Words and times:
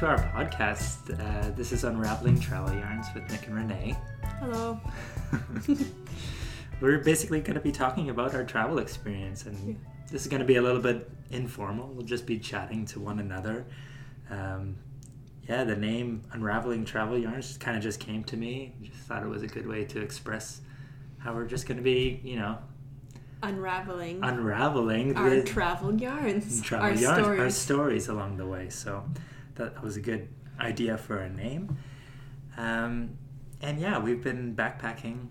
To 0.00 0.06
our 0.06 0.18
podcast. 0.34 1.12
Uh, 1.12 1.50
this 1.50 1.72
is 1.72 1.84
Unraveling 1.84 2.40
Travel 2.40 2.72
Yarns 2.74 3.08
with 3.14 3.30
Nick 3.30 3.46
and 3.48 3.54
Renee. 3.54 3.94
Hello. 4.38 4.80
We're 6.80 7.00
basically 7.00 7.42
going 7.42 7.56
to 7.56 7.60
be 7.60 7.70
talking 7.70 8.08
about 8.08 8.34
our 8.34 8.42
travel 8.42 8.78
experience, 8.78 9.44
and 9.44 9.78
this 10.10 10.22
is 10.22 10.28
going 10.28 10.40
to 10.40 10.46
be 10.46 10.56
a 10.56 10.62
little 10.62 10.80
bit 10.80 11.10
informal. 11.30 11.88
We'll 11.88 12.06
just 12.06 12.24
be 12.24 12.38
chatting 12.38 12.86
to 12.86 12.98
one 12.98 13.18
another. 13.18 13.66
Um, 14.30 14.78
yeah, 15.46 15.64
the 15.64 15.76
name 15.76 16.22
Unraveling 16.32 16.86
Travel 16.86 17.18
Yarns 17.18 17.58
kind 17.58 17.76
of 17.76 17.82
just 17.82 18.00
came 18.00 18.24
to 18.24 18.38
me. 18.38 18.72
Just 18.82 19.00
thought 19.00 19.22
it 19.22 19.28
was 19.28 19.42
a 19.42 19.48
good 19.48 19.66
way 19.66 19.84
to 19.84 20.00
express 20.00 20.62
how 21.18 21.34
we're 21.34 21.44
just 21.44 21.68
going 21.68 21.76
to 21.76 21.84
be, 21.84 22.22
you 22.24 22.36
know, 22.36 22.56
Unraveling 23.42 24.20
unraveling 24.22 25.14
our 25.16 25.42
travel 25.42 25.94
yarns, 26.00 26.62
travel 26.62 26.86
our 26.86 26.94
yarns, 26.94 27.22
stories. 27.22 27.40
our 27.40 27.50
stories 27.50 28.08
along 28.08 28.38
the 28.38 28.46
way. 28.46 28.70
So 28.70 29.04
that 29.60 29.82
was 29.82 29.96
a 29.96 30.00
good 30.00 30.28
idea 30.58 30.96
for 30.96 31.18
a 31.18 31.28
name. 31.28 31.76
Um, 32.56 33.18
and 33.60 33.78
yeah, 33.78 33.98
we've 33.98 34.22
been 34.22 34.56
backpacking 34.56 35.28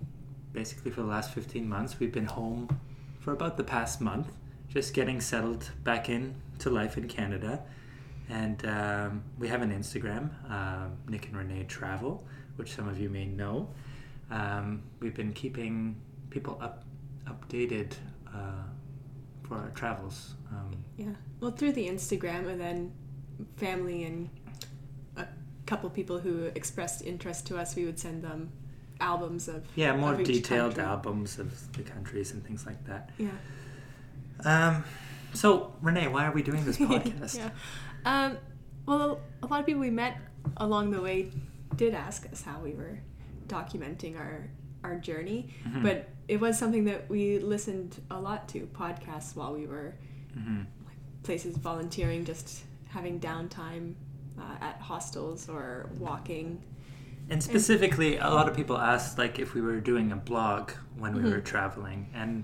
basically 0.53 0.91
for 0.91 1.01
the 1.01 1.07
last 1.07 1.33
15 1.33 1.67
months. 1.67 1.99
We've 1.99 2.11
been 2.11 2.25
home 2.25 2.79
for 3.19 3.33
about 3.33 3.57
the 3.57 3.63
past 3.63 3.99
month, 3.99 4.31
just 4.69 4.93
getting 4.93 5.19
settled 5.19 5.71
back 5.83 6.09
in 6.09 6.35
to 6.59 6.69
life 6.69 6.97
in 6.97 7.07
Canada. 7.07 7.63
And 8.29 8.63
um, 8.67 9.23
we 9.39 9.47
have 9.47 9.63
an 9.63 9.71
Instagram, 9.71 10.29
um, 10.51 10.97
Nick 11.07 11.25
and 11.25 11.35
Renee 11.35 11.63
Travel, 11.63 12.23
which 12.57 12.75
some 12.75 12.87
of 12.87 12.99
you 12.99 13.09
may 13.09 13.25
know. 13.25 13.69
Um, 14.29 14.83
we've 14.99 15.15
been 15.15 15.33
keeping 15.33 15.99
people 16.29 16.59
up 16.61 16.83
updated 17.25 17.93
uh, 18.27 18.63
for 19.47 19.57
our 19.57 19.69
travels. 19.69 20.35
Um, 20.51 20.71
yeah. 20.97 21.13
Well, 21.39 21.51
through 21.51 21.71
the 21.73 21.87
Instagram, 21.87 22.47
and 22.47 22.61
then 22.61 22.91
family 23.57 24.03
and 24.03 24.29
a 25.17 25.25
couple 25.65 25.89
people 25.89 26.19
who 26.19 26.45
expressed 26.55 27.01
interest 27.03 27.47
to 27.47 27.57
us, 27.57 27.75
we 27.75 27.85
would 27.85 27.99
send 27.99 28.23
them 28.23 28.51
albums 29.01 29.47
of 29.47 29.65
yeah, 29.75 29.95
more 29.95 30.13
of 30.13 30.23
detailed 30.23 30.75
country. 30.75 30.83
albums 30.83 31.39
of 31.39 31.71
the 31.73 31.83
countries 31.83 32.31
and 32.31 32.45
things 32.45 32.65
like 32.65 32.83
that. 32.85 33.11
Yeah. 33.17 33.29
Um, 34.43 34.83
so, 35.33 35.73
Renee, 35.81 36.07
why 36.07 36.25
are 36.25 36.31
we 36.31 36.41
doing 36.43 36.65
this 36.65 36.77
podcast? 36.79 37.37
yeah. 37.37 37.49
Um, 38.05 38.37
well, 38.85 39.21
a 39.43 39.47
lot 39.47 39.59
of 39.59 39.65
people 39.65 39.81
we 39.81 39.89
met 39.89 40.17
along 40.57 40.91
the 40.91 41.01
way 41.01 41.31
did 41.75 41.93
ask 41.93 42.25
us 42.31 42.41
how 42.41 42.59
we 42.59 42.73
were 42.73 42.99
documenting 43.47 44.17
our 44.17 44.49
our 44.81 44.95
journey, 44.95 45.53
Mhm. 45.67 45.83
but 45.83 46.07
it 46.29 46.39
was 46.39 46.57
something 46.57 46.85
that 46.85 47.09
we 47.09 47.37
listened 47.39 48.01
a 48.09 48.17
lot 48.19 48.47
to 48.47 48.65
podcasts 48.67 49.35
while 49.35 49.53
we 49.53 49.67
were 49.67 49.93
Mhm. 50.37 50.65
places 51.23 51.57
volunteering, 51.57 52.23
just 52.23 52.63
having 52.89 53.19
downtime 53.19 53.93
uh, 54.39 54.55
at 54.61 54.79
hostels 54.81 55.47
or 55.49 55.89
walking. 55.97 56.61
And 57.29 57.41
specifically, 57.43 58.17
a 58.17 58.29
lot 58.29 58.47
of 58.49 58.55
people 58.55 58.77
asked 58.77 59.17
like 59.17 59.37
if 59.39 59.53
we 59.53 59.61
were 59.61 59.79
doing 59.79 60.11
a 60.11 60.15
blog 60.15 60.71
when 60.97 61.13
we 61.15 61.21
Mhm. 61.23 61.31
were 61.31 61.41
traveling, 61.41 62.09
and 62.13 62.43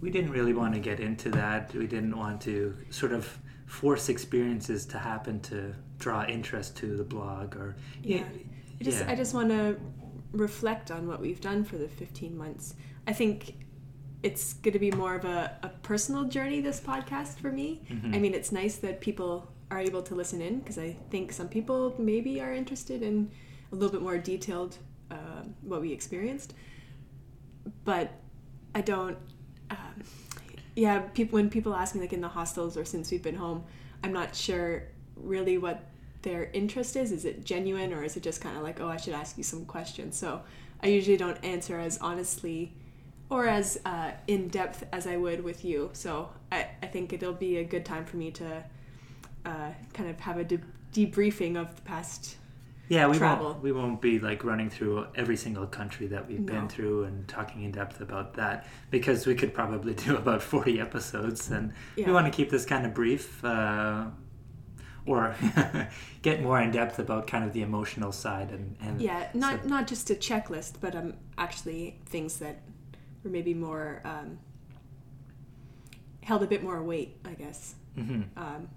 we 0.00 0.10
didn't 0.10 0.30
really 0.30 0.52
want 0.54 0.74
to 0.74 0.80
get 0.80 1.00
into 1.00 1.28
that. 1.30 1.74
We 1.74 1.86
didn't 1.86 2.16
want 2.16 2.40
to 2.42 2.76
sort 2.90 3.12
of 3.12 3.38
force 3.66 4.08
experiences 4.08 4.86
to 4.86 4.98
happen 4.98 5.40
to 5.40 5.74
draw 5.98 6.24
interest 6.26 6.76
to 6.76 6.96
the 6.96 7.04
blog 7.04 7.56
or 7.56 7.74
Yeah. 8.02 8.24
I 8.80 8.84
just 8.84 9.00
yeah. 9.00 9.10
I 9.12 9.14
just 9.16 9.34
want 9.34 9.48
to 9.50 9.76
reflect 10.32 10.90
on 10.90 11.06
what 11.08 11.20
we've 11.20 11.40
done 11.40 11.64
for 11.64 11.76
the 11.78 11.88
15 11.88 12.36
months. 12.36 12.74
I 13.06 13.12
think 13.12 13.56
it's 14.22 14.54
going 14.54 14.72
to 14.72 14.78
be 14.78 14.90
more 14.92 15.14
of 15.16 15.24
a, 15.24 15.56
a 15.62 15.68
personal 15.82 16.24
journey 16.24 16.60
this 16.60 16.80
podcast 16.80 17.38
for 17.38 17.50
me. 17.50 17.82
Mhm. 17.90 18.14
I 18.14 18.18
mean, 18.20 18.34
it's 18.34 18.52
nice 18.52 18.76
that 18.76 19.00
people 19.00 19.51
are 19.72 19.80
able 19.80 20.02
to 20.02 20.14
listen 20.14 20.42
in 20.42 20.58
because 20.58 20.78
I 20.78 20.96
think 21.10 21.32
some 21.32 21.48
people 21.48 21.94
maybe 21.98 22.40
are 22.40 22.52
interested 22.52 23.02
in 23.02 23.30
a 23.72 23.74
little 23.74 23.90
bit 23.90 24.02
more 24.02 24.18
detailed 24.18 24.76
uh, 25.10 25.42
what 25.62 25.80
we 25.80 25.92
experienced. 25.92 26.54
But 27.84 28.12
I 28.74 28.82
don't. 28.82 29.16
Um, 29.70 30.04
yeah, 30.76 31.00
people 31.00 31.36
when 31.38 31.48
people 31.48 31.74
ask 31.74 31.94
me 31.94 32.02
like 32.02 32.12
in 32.12 32.20
the 32.20 32.28
hostels 32.28 32.76
or 32.76 32.84
since 32.84 33.10
we've 33.10 33.22
been 33.22 33.36
home, 33.36 33.64
I'm 34.04 34.12
not 34.12 34.36
sure 34.36 34.84
really 35.16 35.56
what 35.58 35.84
their 36.20 36.50
interest 36.52 36.94
is. 36.96 37.10
Is 37.10 37.24
it 37.24 37.44
genuine 37.44 37.92
or 37.92 38.04
is 38.04 38.16
it 38.16 38.22
just 38.22 38.40
kind 38.40 38.56
of 38.56 38.62
like, 38.62 38.80
oh, 38.80 38.88
I 38.88 38.96
should 38.96 39.14
ask 39.14 39.38
you 39.38 39.44
some 39.44 39.64
questions? 39.64 40.16
So 40.16 40.42
I 40.82 40.88
usually 40.88 41.16
don't 41.16 41.42
answer 41.42 41.78
as 41.78 41.98
honestly 41.98 42.74
or 43.30 43.46
as 43.46 43.80
uh, 43.86 44.12
in 44.26 44.48
depth 44.48 44.84
as 44.92 45.06
I 45.06 45.16
would 45.16 45.42
with 45.42 45.64
you. 45.64 45.90
So 45.94 46.28
I, 46.50 46.68
I 46.82 46.86
think 46.86 47.12
it'll 47.12 47.32
be 47.32 47.56
a 47.56 47.64
good 47.64 47.84
time 47.84 48.04
for 48.04 48.18
me 48.18 48.30
to 48.32 48.64
uh, 49.44 49.70
kind 49.92 50.08
of 50.10 50.20
have 50.20 50.38
a 50.38 50.44
de- 50.44 50.60
debriefing 50.92 51.56
of 51.56 51.74
the 51.76 51.82
past. 51.82 52.36
Yeah, 52.88 53.06
we 53.06 53.16
travel. 53.16 53.46
won't 53.46 53.62
we 53.62 53.72
won't 53.72 54.00
be 54.02 54.18
like 54.18 54.44
running 54.44 54.68
through 54.68 55.06
every 55.14 55.36
single 55.36 55.66
country 55.66 56.08
that 56.08 56.28
we've 56.28 56.44
been 56.44 56.68
through 56.68 57.04
and 57.04 57.26
talking 57.26 57.62
in 57.62 57.70
depth 57.72 58.00
about 58.02 58.34
that 58.34 58.66
because 58.90 59.26
we 59.26 59.34
could 59.34 59.54
probably 59.54 59.94
do 60.06 60.16
about 60.16 60.42
forty 60.42 60.78
episodes, 60.80 61.50
and 61.50 61.72
Yeah. 61.96 62.06
we 62.08 62.12
want 62.12 62.26
to 62.26 62.32
keep 62.36 62.50
this 62.50 62.66
kind 62.66 62.84
of 62.84 62.92
brief. 62.94 63.42
Uh, 63.44 64.06
or 65.04 65.34
get 66.22 66.40
more 66.42 66.60
in 66.60 66.70
depth 66.70 67.00
about 67.00 67.26
kind 67.26 67.44
of 67.44 67.52
the 67.52 67.62
emotional 67.62 68.12
side 68.12 68.52
and, 68.52 68.76
and 68.80 69.00
Yeah, 69.00 69.28
not 69.34 69.62
so- 69.62 69.68
not 69.68 69.86
just 69.88 70.10
a 70.10 70.14
checklist, 70.14 70.74
but 70.80 70.94
um, 70.94 71.14
actually 71.38 71.98
things 72.06 72.38
that 72.38 72.60
were 73.24 73.30
maybe 73.30 73.52
more 73.52 74.00
um, 74.04 74.38
held 76.22 76.42
a 76.42 76.46
bit 76.46 76.62
more 76.62 76.82
weight, 76.82 77.16
I 77.24 77.32
guess, 77.34 77.74
Mhm, 77.98 78.26
um, 78.36 78.68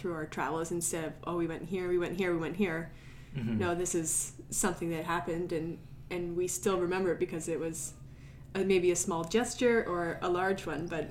through 0.00 0.14
our 0.14 0.26
travels 0.26 0.70
instead 0.72 1.04
of 1.04 1.12
oh 1.26 1.36
we 1.36 1.46
went 1.46 1.64
here, 1.68 1.88
we 1.88 1.98
went 1.98 2.16
here, 2.16 2.32
we 2.32 2.40
went 2.40 2.56
here. 2.56 2.90
mhm. 3.36 3.58
No, 3.58 3.74
this 3.74 3.94
is 3.94 4.32
something 4.50 4.90
that 4.90 5.04
happened, 5.04 5.52
and 5.52 5.78
and 6.10 6.36
we 6.36 6.48
still 6.48 6.78
remember 6.80 7.12
it 7.12 7.18
because 7.20 7.46
it 7.48 7.60
was 7.60 7.92
a, 8.54 8.60
maybe 8.64 8.90
a 8.90 8.96
small 8.96 9.22
gesture 9.24 9.84
or 9.86 10.18
a 10.22 10.28
large 10.28 10.66
one, 10.66 10.86
but 10.86 11.04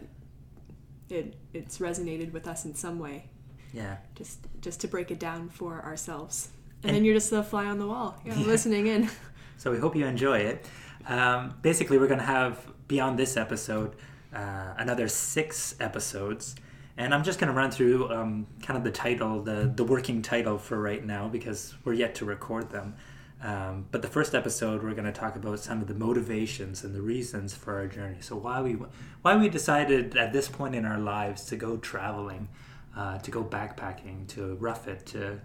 it 1.10 1.36
it's 1.54 1.78
resonated 1.80 2.32
with 2.34 2.48
us 2.48 2.66
in 2.66 2.74
some 2.76 3.00
way. 3.00 3.30
yeah 3.74 3.98
Just 4.16 4.40
just 4.62 4.82
to 4.82 4.88
break 4.88 5.12
it 5.12 5.20
down 5.20 5.50
for 5.50 5.82
ourselves, 5.84 6.50
and, 6.84 6.86
And- 6.90 6.96
then 6.96 7.06
you're 7.06 7.16
just 7.16 7.30
the 7.30 7.44
fly 7.44 7.66
on 7.66 7.78
the 7.80 7.88
wall, 7.88 8.16
yeah, 8.26 8.36
listening 8.54 8.88
in. 8.88 9.10
So 9.62 9.72
we 9.72 9.78
hope 9.78 9.94
you 10.00 10.06
enjoy 10.06 10.38
it. 10.52 10.66
Um, 11.06 11.54
basically, 11.62 11.98
we're 11.98 12.08
going 12.08 12.22
to 12.28 12.32
have 12.40 12.54
beyond 12.88 13.20
this 13.20 13.36
episode 13.36 13.92
uh, 14.34 14.74
another 14.78 15.10
six 15.10 15.76
episodes, 15.82 16.56
and 17.00 17.14
I'm 17.14 17.24
just 17.24 17.40
going 17.40 17.48
to 17.48 17.58
run 17.58 17.72
through 17.72 18.12
um, 18.12 18.46
kind 18.62 18.78
of 18.78 18.84
the 18.84 18.92
title, 18.92 19.42
the 19.42 19.72
the 19.74 19.86
working 19.86 20.22
title 20.22 20.58
for 20.58 20.80
right 20.80 21.04
now 21.04 21.30
because 21.30 21.74
we're 21.86 21.94
yet 21.94 22.14
to 22.16 22.26
record 22.26 22.70
them. 22.70 22.96
Um, 23.42 23.86
but 23.90 24.02
the 24.02 24.10
first 24.10 24.36
episode, 24.36 24.84
we're 24.84 24.94
going 24.94 25.06
to 25.06 25.18
talk 25.18 25.38
about 25.38 25.62
some 25.62 25.82
of 25.82 25.88
the 25.88 25.94
motivations 25.94 26.84
and 26.84 26.94
the 26.94 27.02
reasons 27.02 27.56
for 27.56 27.78
our 27.78 27.88
journey. 27.88 28.18
So 28.20 28.36
why 28.36 28.62
we 28.62 28.74
why 29.22 29.38
we 29.38 29.48
decided 29.48 30.18
at 30.18 30.34
this 30.34 30.50
point 30.50 30.76
in 30.76 30.86
our 30.86 31.00
lives 31.00 31.46
to 31.46 31.56
go 31.56 31.78
traveling, 31.78 32.50
uh, 32.98 33.18
to 33.20 33.32
go 33.32 33.46
backpacking, 33.46 34.28
to 34.36 34.56
rough 34.56 34.90
it, 34.90 35.06
to 35.08 35.40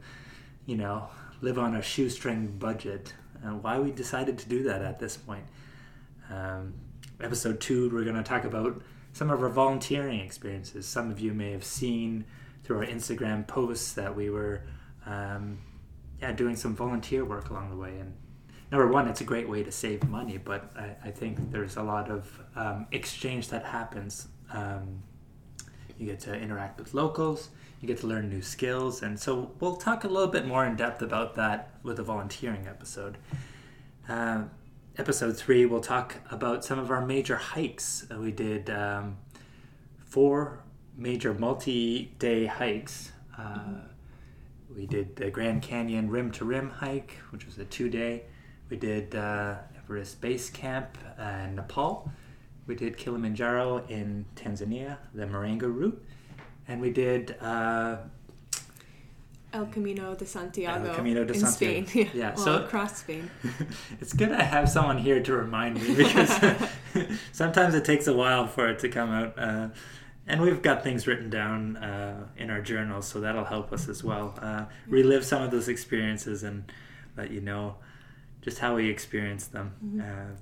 you 0.67 0.77
know 0.77 1.07
live 1.41 1.59
on 1.59 1.77
a 1.77 1.83
shoestring 1.83 2.59
budget. 2.59 3.15
and 3.45 3.63
why 3.63 3.79
we 3.79 3.93
decided 3.93 4.39
to 4.39 4.49
do 4.49 4.65
that 4.65 4.83
at 4.83 4.99
this 4.99 5.17
point. 5.17 5.45
Um, 6.31 6.75
episode 7.21 7.61
two, 7.61 7.91
we're 7.91 8.03
going 8.03 8.17
to 8.17 8.25
talk 8.25 8.45
about 8.45 8.83
some 9.15 9.31
of 9.31 9.41
our 9.43 9.49
volunteering 9.49 10.21
experiences. 10.21 10.87
Some 10.87 11.11
of 11.11 11.21
you 11.21 11.33
may 11.33 11.53
have 11.53 11.65
seen 11.65 12.25
through 12.65 12.79
our 12.79 12.87
Instagram 12.87 13.47
posts 13.47 13.93
that 13.93 14.15
we 14.15 14.29
were, 14.29 14.65
um, 15.07 15.59
yeah, 16.21 16.33
doing 16.33 16.57
some 16.57 16.75
volunteer 16.75 17.25
work 17.25 17.49
along 17.49 17.71
the 17.71 17.77
way. 17.77 17.97
And 18.01 18.13
number 18.73 18.89
one, 18.89 19.07
it's 19.07 19.21
a 19.21 19.25
great 19.25 19.49
way 19.49 19.63
to 19.63 19.71
save 19.71 20.03
money, 20.09 20.37
but 20.37 20.69
I, 20.77 20.97
I 21.05 21.11
think 21.13 21.53
there's 21.53 21.77
a 21.77 21.83
lot 21.83 22.11
of 22.11 22.41
um, 22.57 22.89
exchange 22.91 23.49
that 23.51 23.65
happens. 23.65 24.27
Um, 24.53 25.05
you 25.97 26.07
get 26.07 26.19
to 26.21 26.35
interact 26.35 26.81
with 26.81 26.93
locals, 26.93 27.51
you 27.81 27.87
get 27.87 27.99
to 27.99 28.09
learn 28.09 28.29
new 28.29 28.43
skills, 28.43 29.03
and 29.03 29.19
so 29.19 29.53
we'll 29.61 29.77
talk 29.77 30.03
a 30.03 30.09
little 30.09 30.27
bit 30.27 30.45
more 30.45 30.67
in 30.67 30.75
depth 30.75 31.03
about 31.03 31.37
that 31.37 31.75
with 31.85 32.01
a 32.01 32.03
volunteering 32.03 32.67
episode. 32.67 33.17
Uh, 34.09 34.43
episode 34.97 35.37
three, 35.37 35.67
we'll 35.67 35.81
talk 35.81 36.17
about 36.31 36.65
some 36.65 36.79
of 36.79 36.91
our 36.91 37.05
major 37.05 37.37
hikes. 37.37 38.07
Uh, 38.11 38.19
we 38.21 38.31
did 38.31 38.71
um, 38.71 39.17
four 40.05 40.61
major 40.97 41.35
multi 41.35 42.15
day 42.19 42.47
hikes. 42.47 43.13
Uh, 43.37 43.81
we 44.75 44.87
did 44.87 45.17
the 45.17 45.31
Grand 45.31 45.63
Canyon 45.63 46.11
Rim 46.11 46.31
to 46.33 46.45
Rim 46.45 46.71
hike, 46.71 47.17
which 47.31 47.47
was 47.47 47.59
a 47.59 47.65
two 47.65 47.89
day. 47.89 48.23
We 48.71 48.77
did 48.77 49.15
uh, 49.15 49.57
Everest 49.77 50.21
Base 50.21 50.51
Camp 50.51 50.97
in 51.19 51.57
Nepal. 51.57 52.11
We 52.67 52.75
did 52.75 52.97
Kilimanjaro 52.97 53.85
in 53.89 54.25
Tanzania, 54.37 54.99
the 55.13 55.27
Marangu 55.27 55.75
route. 55.75 56.03
And 56.67 56.81
we 56.81 56.91
did 56.91 57.37
uh, 57.43 57.99
El 59.55 59.67
Camino 59.67 60.15
de 60.15 60.27
Santiago 60.27 60.89
El 60.89 60.97
Camino 60.97 61.25
de 61.25 61.33
in 61.33 61.41
Santiago. 61.41 61.87
Spain. 61.87 62.11
Yeah, 62.15 62.35
well, 62.35 62.45
so- 62.45 62.65
across 62.65 62.99
Spain. 62.99 63.31
it's 64.01 64.13
good 64.13 64.31
to 64.31 64.43
have 64.43 64.69
someone 64.69 64.99
here 64.99 65.23
to 65.23 65.33
remind 65.33 65.81
me 65.81 65.95
because 65.95 66.31
sometimes 67.33 67.75
it 67.75 67.85
takes 67.85 68.07
a 68.09 68.13
while 68.13 68.47
for 68.49 68.69
it 68.69 68.81
to 68.81 68.89
come 68.89 69.11
out. 69.11 69.39
Uh, 69.39 69.69
and 70.27 70.41
we've 70.41 70.63
got 70.63 70.83
things 70.83 71.07
written 71.07 71.31
down 71.31 71.77
uh, 71.77 72.27
in 72.37 72.51
our 72.51 72.61
journals, 72.61 73.07
so 73.07 73.21
that'll 73.21 73.45
help 73.45 73.73
us 73.73 73.89
as 73.89 74.03
well. 74.03 74.37
Uh, 74.41 74.65
relive 74.89 75.25
some 75.25 75.43
of 75.43 75.51
those 75.51 75.69
experiences 75.69 76.43
and 76.43 76.73
let 77.17 77.31
you 77.31 77.41
know 77.41 77.77
just 78.43 78.59
how 78.59 78.75
we 78.75 78.89
experienced 78.89 79.53
them. 79.53 79.75
Mm-hmm. 79.85 80.01
Uh, 80.01 80.37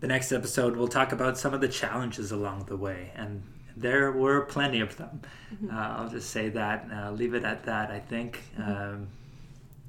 the 0.00 0.06
next 0.06 0.32
episode, 0.32 0.76
we'll 0.76 0.88
talk 0.88 1.12
about 1.12 1.36
some 1.36 1.52
of 1.52 1.60
the 1.60 1.68
challenges 1.68 2.30
along 2.30 2.66
the 2.66 2.76
way, 2.76 3.10
and 3.14 3.42
there 3.76 4.12
were 4.12 4.42
plenty 4.42 4.80
of 4.80 4.96
them. 4.96 5.20
Mm-hmm. 5.54 5.70
Uh, 5.76 5.80
I'll 5.98 6.08
just 6.08 6.30
say 6.30 6.48
that, 6.50 6.88
uh, 6.92 7.10
leave 7.12 7.34
it 7.34 7.44
at 7.44 7.64
that, 7.64 7.90
I 7.90 7.98
think. 8.00 8.42
Mm-hmm. 8.58 8.70
Um, 8.94 9.08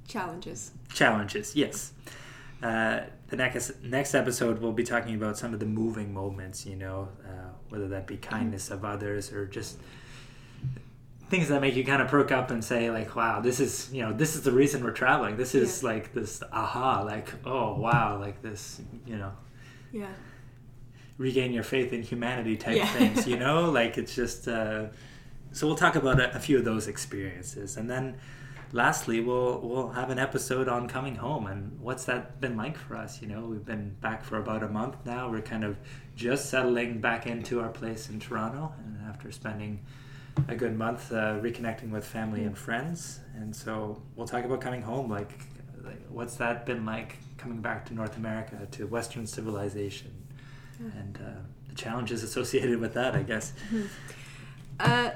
Challenges. 0.07 0.71
challenges, 0.93 1.55
yes. 1.55 1.91
Uh, 2.61 3.01
the 3.29 3.35
next 3.35 3.71
next 3.83 4.13
episode, 4.13 4.59
we'll 4.59 4.71
be 4.71 4.83
talking 4.83 5.15
about 5.15 5.37
some 5.37 5.53
of 5.53 5.59
the 5.59 5.65
moving 5.65 6.13
moments. 6.13 6.65
You 6.65 6.75
know, 6.75 7.09
uh, 7.25 7.49
whether 7.69 7.87
that 7.89 8.05
be 8.07 8.17
kindness 8.17 8.69
of 8.69 8.85
others 8.85 9.31
or 9.33 9.45
just 9.47 9.77
things 11.29 11.47
that 11.49 11.59
make 11.59 11.75
you 11.75 11.83
kind 11.83 12.01
of 12.03 12.07
perk 12.07 12.31
up 12.31 12.51
and 12.51 12.63
say 12.63 12.91
like, 12.91 13.15
"Wow, 13.15 13.41
this 13.41 13.59
is 13.59 13.89
you 13.91 14.03
know 14.03 14.13
this 14.13 14.35
is 14.35 14.43
the 14.43 14.51
reason 14.51 14.83
we're 14.83 14.91
traveling. 14.91 15.37
This 15.37 15.55
is 15.55 15.81
Yeah. 15.81 15.89
like 15.89 16.13
this 16.13 16.41
aha, 16.51 17.01
like 17.01 17.33
oh 17.45 17.75
wow, 17.75 18.19
like 18.19 18.41
this 18.41 18.79
you 19.07 19.17
know." 19.17 19.31
Yeah. 19.91 20.07
Regain 21.17 21.51
your 21.53 21.63
faith 21.63 21.93
in 21.93 22.01
humanity 22.03 22.57
type 22.57 22.75
Yeah. 22.77 22.87
things 22.87 23.27
you 23.27 23.37
know? 23.45 23.69
Like 23.71 23.97
it's 23.97 24.13
just 24.15 24.47
uh, 24.47 24.87
so 25.51 25.67
we'll 25.67 25.77
talk 25.77 25.95
about 25.95 26.19
a, 26.19 26.35
a 26.35 26.39
few 26.39 26.57
of 26.57 26.65
those 26.65 26.87
experiences. 26.87 27.77
And 27.77 27.89
then 27.89 28.17
lastly 28.73 29.21
we'll 29.21 29.59
we'll 29.61 29.89
have 29.89 30.09
an 30.09 30.19
episode 30.19 30.67
on 30.67 30.87
coming 30.87 31.15
home. 31.15 31.47
And 31.47 31.79
what's 31.79 32.05
that 32.05 32.41
been 32.41 32.57
like 32.57 32.77
for 32.77 32.95
us 32.95 33.21
you 33.21 33.27
know? 33.27 33.41
We've 33.45 33.65
been 33.65 33.95
back 34.01 34.23
for 34.23 34.37
about 34.37 34.63
a 34.63 34.67
month 34.69 34.97
now. 35.05 35.29
We're 35.29 35.41
kind 35.41 35.63
of 35.63 35.77
just 36.15 36.49
settling 36.49 36.99
back 37.01 37.27
into 37.27 37.61
our 37.61 37.69
place 37.69 38.09
in 38.09 38.19
toronto 38.19 38.73
and 38.79 38.97
after 39.09 39.31
spending 39.31 39.81
a 40.49 40.55
good 40.55 40.77
month 40.77 41.13
uh, 41.13 41.39
reconnecting 41.39 41.91
with 41.91 42.05
family 42.05 42.43
and 42.43 42.57
friends. 42.57 43.19
And 43.35 43.55
so 43.55 44.01
we'll 44.17 44.27
talk 44.27 44.43
about 44.43 44.59
coming 44.59 44.81
home. 44.81 45.09
Like, 45.09 45.31
like 45.83 46.01
what's 46.09 46.35
that 46.35 46.65
been 46.65 46.85
like 46.85 47.17
coming 47.37 47.61
back 47.61 47.85
to 47.85 47.93
north 47.93 48.17
america 48.17 48.67
to 48.71 48.87
western 48.87 49.27
civilization 49.27 50.11
and 50.79 51.17
uh, 51.23 51.29
the 51.69 51.75
challenges 51.75 52.23
associated 52.23 52.79
with 52.79 52.93
that, 52.93 53.15
I 53.15 53.23
guess. 53.23 53.53
Uh, 54.79 55.11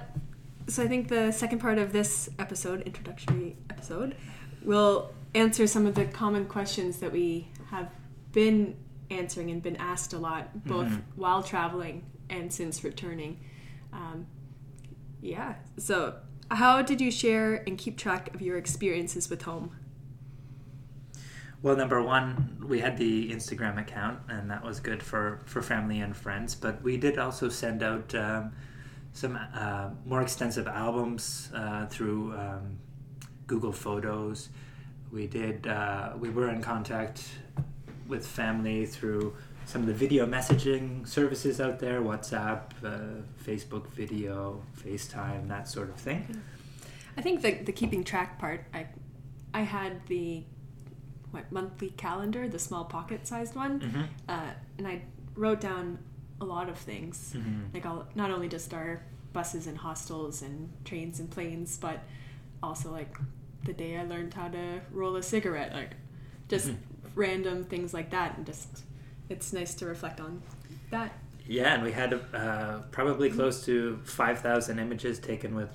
so 0.67 0.83
I 0.83 0.87
think 0.87 1.07
the 1.07 1.31
second 1.31 1.59
part 1.59 1.77
of 1.77 1.91
this 1.91 2.29
episode, 2.39 2.81
introductory 2.83 3.57
episode, 3.69 4.15
will 4.63 5.13
answer 5.35 5.67
some 5.67 5.85
of 5.85 5.95
the 5.95 6.05
common 6.05 6.45
questions 6.45 6.97
that 6.99 7.11
we 7.11 7.47
have 7.69 7.89
been 8.31 8.75
answering 9.09 9.49
and 9.49 9.61
been 9.61 9.75
asked 9.77 10.13
a 10.13 10.17
lot, 10.17 10.65
both 10.65 10.87
Mhm. 10.87 11.01
while 11.15 11.41
traveling 11.43 12.03
and 12.29 12.53
since 12.53 12.83
returning. 12.83 13.39
Um, 13.91 14.27
yeah. 15.21 15.55
So, 15.77 16.15
how 16.51 16.81
did 16.81 17.01
you 17.01 17.11
share 17.11 17.63
and 17.67 17.77
keep 17.77 17.97
track 17.97 18.33
of 18.33 18.41
your 18.41 18.57
experiences 18.57 19.29
with 19.29 19.43
home? 19.43 19.75
Well, 21.61 21.75
number 21.75 22.01
one, 22.01 22.63
we 22.65 22.79
had 22.79 22.97
the 22.97 23.31
Instagram 23.31 23.79
account, 23.79 24.19
and 24.29 24.49
that 24.49 24.63
was 24.63 24.79
good 24.79 25.03
for, 25.03 25.41
for 25.45 25.61
family 25.61 25.99
and 25.99 26.15
friends. 26.15 26.55
But 26.55 26.81
we 26.81 26.95
did 26.95 27.17
also 27.17 27.49
send 27.49 27.83
out 27.83 28.15
um, 28.15 28.53
some 29.11 29.37
uh, 29.53 29.89
more 30.05 30.21
extensive 30.21 30.67
albums 30.67 31.49
uh, 31.53 31.85
through 31.87 32.33
um, 32.33 32.77
Google 33.45 33.73
Photos. 33.73 34.49
We 35.11 35.27
did. 35.27 35.67
Uh, 35.67 36.13
we 36.17 36.29
were 36.29 36.49
in 36.49 36.61
contact 36.61 37.27
with 38.07 38.25
family 38.25 38.85
through 38.85 39.35
some 39.65 39.81
of 39.81 39.87
the 39.87 39.93
video 39.93 40.25
messaging 40.25 41.05
services 41.05 41.59
out 41.59 41.79
there: 41.79 41.99
WhatsApp, 42.01 42.71
uh, 42.85 43.23
Facebook 43.43 43.87
Video, 43.87 44.61
FaceTime, 44.81 45.49
that 45.49 45.67
sort 45.67 45.89
of 45.89 45.95
thing. 45.95 46.41
I 47.17 47.21
think 47.21 47.41
the 47.41 47.51
the 47.51 47.73
keeping 47.73 48.05
track 48.05 48.39
part, 48.39 48.65
I 48.73 48.87
I 49.53 49.61
had 49.61 50.05
the 50.07 50.43
what 51.31 51.51
monthly 51.51 51.89
calendar, 51.91 52.47
the 52.47 52.59
small 52.59 52.85
pocket 52.85 53.27
sized 53.27 53.55
one, 53.55 53.79
Mm-hmm. 53.79 54.01
uh, 54.27 54.51
and 54.77 54.87
I 54.87 55.01
wrote 55.35 55.61
down 55.61 55.99
a 56.41 56.45
lot 56.45 56.69
of 56.69 56.77
things, 56.77 57.33
Mhm. 57.37 57.73
like 57.73 57.85
all, 57.85 58.07
not 58.15 58.31
only 58.31 58.47
just 58.47 58.73
our 58.73 59.01
buses 59.33 59.67
and 59.67 59.77
hostels 59.77 60.41
and 60.41 60.69
trains 60.85 61.19
and 61.19 61.29
planes, 61.29 61.77
but 61.77 61.99
also 62.63 62.91
like 62.91 63.17
the 63.65 63.73
day 63.73 63.97
I 63.97 64.03
learned 64.03 64.33
how 64.33 64.47
to 64.47 64.81
roll 64.91 65.15
a 65.17 65.23
cigarette, 65.23 65.73
like 65.73 65.91
just 66.47 66.69
Mhm. 66.69 66.77
random 67.15 67.65
things 67.65 67.93
like 67.93 68.09
that, 68.11 68.37
and 68.37 68.45
just 68.45 68.83
it's 69.29 69.53
nice 69.53 69.75
to 69.75 69.85
reflect 69.85 70.19
on 70.19 70.41
that. 70.89 71.11
Yeah, 71.45 71.73
and 71.75 71.83
we 71.83 71.91
had 71.91 72.13
uh, 72.33 72.79
probably 72.91 73.29
close 73.29 73.65
to 73.65 73.97
five 74.03 74.39
thousand 74.39 74.79
images 74.79 75.19
taken 75.19 75.55
with 75.55 75.69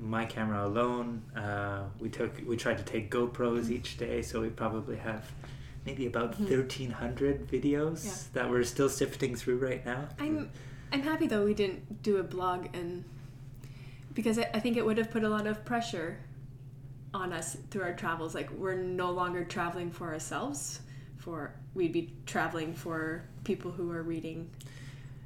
my 0.00 0.24
camera 0.24 0.66
alone. 0.66 1.22
Uh, 1.36 1.84
we 1.98 2.08
took 2.08 2.32
we 2.46 2.56
tried 2.56 2.78
to 2.78 2.84
take 2.84 3.10
GoPros 3.10 3.70
each 3.70 3.96
day, 3.98 4.22
so 4.22 4.40
we 4.40 4.48
probably 4.48 4.96
have 4.96 5.30
maybe 5.86 6.06
about 6.06 6.32
Mhm. 6.38 6.48
thirteen 6.48 6.90
hundred 6.90 7.46
videos 7.48 8.04
Yeah. 8.04 8.12
that 8.42 8.50
we're 8.50 8.64
still 8.64 8.88
sifting 8.88 9.34
through 9.36 9.58
right 9.58 9.84
now. 9.84 10.08
I'm 10.18 10.50
I'm 10.92 11.02
happy 11.02 11.26
though 11.26 11.44
we 11.44 11.54
didn't 11.54 12.02
do 12.02 12.16
a 12.16 12.22
blog 12.22 12.66
and 12.74 13.04
because 14.14 14.38
I, 14.38 14.50
I 14.54 14.60
think 14.60 14.76
it 14.76 14.84
would 14.84 14.98
have 14.98 15.10
put 15.10 15.22
a 15.22 15.28
lot 15.28 15.46
of 15.46 15.64
pressure 15.64 16.18
on 17.14 17.32
us 17.32 17.56
through 17.70 17.82
our 17.82 17.94
travels. 17.94 18.34
Like 18.34 18.50
we're 18.52 18.74
no 18.76 19.10
longer 19.10 19.44
traveling 19.44 19.90
for 19.90 20.12
ourselves. 20.12 20.80
For 21.18 21.52
we'd 21.74 21.92
be 21.92 22.14
traveling 22.26 22.72
for 22.74 23.24
people 23.44 23.70
who 23.70 23.90
are 23.92 24.02
reading 24.02 24.48